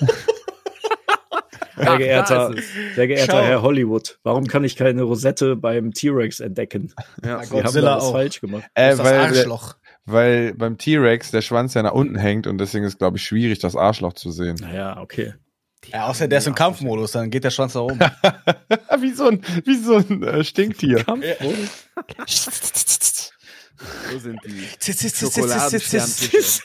[1.77, 2.53] Sehr geehrter,
[2.95, 3.41] sehr geehrter Schau.
[3.41, 6.93] Herr Hollywood, warum kann ich keine Rosette beim T-Rex entdecken?
[7.23, 7.41] Ja.
[7.41, 8.11] Sie haben da was auch.
[8.11, 8.63] falsch gemacht.
[8.73, 9.75] Äh, Das ist das weil, Arschloch.
[10.11, 13.59] Weil beim T-Rex der Schwanz ja nach unten hängt und deswegen ist, glaube ich, schwierig,
[13.59, 14.55] das Arschloch zu sehen.
[14.59, 15.33] Naja, okay.
[15.87, 17.99] Ja, außer der ist im Kampfmodus, dann geht der Schwanz da oben.
[18.99, 21.05] wie so ein, wie so ein äh, Stinktier.
[24.11, 26.59] So sind die Cis, cis, cis, cis, cis, cis.
[26.59, 26.61] Schokoladensternfische.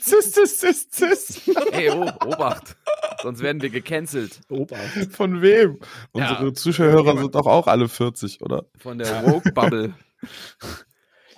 [0.00, 1.42] Cis, cis, cis, cis.
[1.72, 2.74] Ey, oh, Obacht.
[3.22, 4.40] Sonst werden wir gecancelt.
[4.48, 5.12] Obacht.
[5.12, 5.78] Von wem?
[6.12, 6.54] Unsere Ja.
[6.54, 8.64] Zuschauer sind doch auch alle 40, oder?
[8.78, 9.92] Von der Woke Bubble.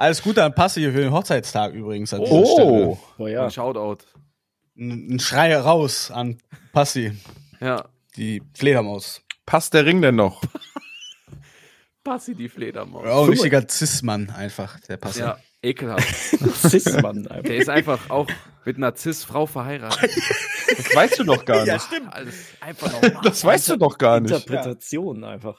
[0.00, 2.14] Alles Gute an Passi für den Hochzeitstag übrigens.
[2.14, 3.42] An dieser Oh, Oh Ja.
[3.42, 3.50] ja.
[3.50, 3.98] Shoutout.
[4.78, 6.38] Ein ein Schrei raus an
[6.72, 7.12] Passi,
[7.60, 7.84] Ja.
[8.16, 9.20] die Fledermaus.
[9.44, 10.40] passt der Ring denn noch?
[12.02, 13.06] Passi die Fledermaus.
[13.06, 15.20] Auch ein richtiger Cis-Mann einfach, der Passi.
[15.20, 16.08] Ja, ekelhaft.
[16.70, 17.42] Cis-Mann einfach.
[17.42, 18.26] Der ist einfach auch
[18.64, 20.10] mit einer Cis-Frau verheiratet.
[20.76, 21.82] Das weißt du doch gar nicht.
[21.82, 22.14] stimmt.
[22.14, 23.20] Alles einfach normal.
[23.24, 24.30] Das weißt du doch gar nicht.
[24.30, 25.58] Interpretation einfach.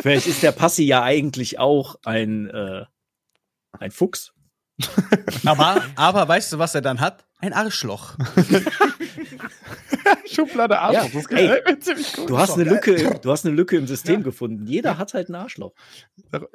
[0.00, 2.84] Vielleicht ist der Passi ja eigentlich auch ein, äh,
[3.78, 4.32] ein Fuchs.
[5.46, 7.26] Aber, aber weißt du, was er dann hat?
[7.40, 8.16] Ein Arschloch.
[10.30, 11.62] Schublade Arschloch, Ja, ey.
[11.66, 12.30] mir ziemlich gut.
[12.30, 14.66] Du hast eine Lücke, im- du hast eine Lücke im System gefunden.
[14.66, 15.72] Jeder hat halt ein Arschloch.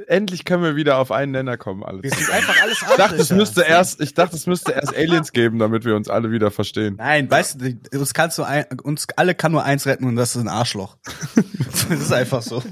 [0.07, 2.01] Endlich können wir wieder auf einen Nenner kommen, alle.
[2.03, 5.31] Wir sind einfach alles Ich dachte, es müsste erst, ich dachte, es müsste erst Aliens
[5.31, 6.95] geben, damit wir uns alle wieder verstehen.
[6.97, 10.35] Nein, weißt du, uns kannst du ein, uns alle kann nur eins retten und das
[10.35, 10.97] ist ein Arschloch.
[11.89, 12.63] das ist einfach so.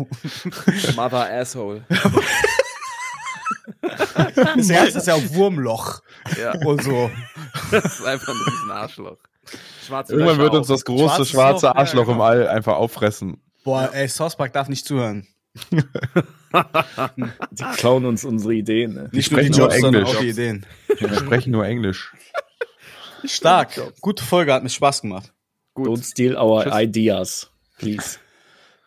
[0.95, 1.83] Mother Asshole.
[4.57, 6.01] Das erste ist ja auch Wurmloch
[6.39, 7.09] Ja, und so.
[7.71, 9.17] das ist einfach ein riesen Arschloch.
[9.85, 12.23] Schwarze Irgendwann wird uns das große Schwarzes schwarze Loch, ja, Arschloch im genau.
[12.23, 13.41] All einfach auffressen.
[13.63, 15.27] Boah, ey, Park darf nicht zuhören.
[17.51, 18.93] Die klauen uns unsere Ideen.
[18.93, 19.09] Ne?
[19.11, 20.15] Nicht nur die sprechen nur Jobs, sondern Englisch.
[20.15, 20.65] auch die Ideen.
[20.97, 22.13] Wir sprechen nur Englisch.
[23.25, 23.79] Stark.
[24.01, 25.33] Gute Folge, hat mir Spaß gemacht.
[25.73, 25.87] Gut.
[25.89, 26.81] Don't steal our Tschüss.
[26.81, 28.17] ideas, please.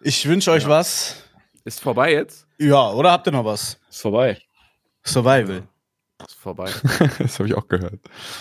[0.00, 1.16] Ich wünsche euch was.
[1.64, 2.46] Ist vorbei jetzt?
[2.58, 3.78] Ja, oder habt ihr noch was?
[3.90, 4.38] Ist vorbei.
[5.06, 5.62] Survival.
[6.26, 6.70] Ist vorbei.
[7.18, 8.00] Das habe ich auch gehört.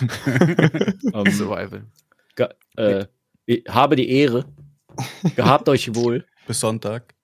[1.14, 1.84] Ähm, Survival.
[2.36, 3.06] ge- äh,
[3.46, 4.44] ich habe die Ehre.
[5.36, 6.26] Gehabt euch wohl.
[6.46, 7.14] Bis Sonntag.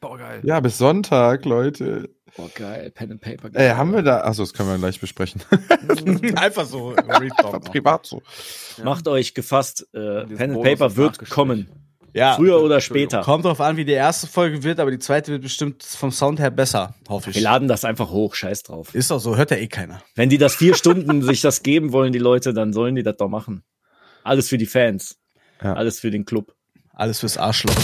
[0.00, 0.40] Boah, geil.
[0.44, 2.10] Ja, bis Sonntag, Leute.
[2.36, 2.90] Oh, geil.
[2.90, 3.50] Pen and Paper.
[3.54, 4.20] Ey, haben wir da.
[4.22, 5.42] Achso, das können wir gleich besprechen.
[6.36, 6.94] Einfach so.
[6.94, 7.64] Talk.
[7.64, 8.22] Privat so.
[8.84, 9.88] Macht euch gefasst.
[9.92, 11.68] Äh, Pen and Paper wird kommen.
[12.12, 12.34] Ja.
[12.34, 13.22] Früher oder später.
[13.22, 16.40] Kommt drauf an, wie die erste Folge wird, aber die zweite wird bestimmt vom Sound
[16.40, 17.42] her besser, hoffe Wir ich.
[17.42, 18.34] laden das einfach hoch.
[18.34, 18.94] Scheiß drauf.
[18.94, 20.02] Ist doch so, hört ja eh keiner.
[20.14, 23.16] Wenn die das vier Stunden sich das geben wollen, die Leute, dann sollen die das
[23.16, 23.62] doch machen.
[24.24, 25.18] Alles für die Fans.
[25.62, 25.74] Ja.
[25.74, 26.54] Alles für den Club.
[26.92, 27.74] Alles fürs Arschloch.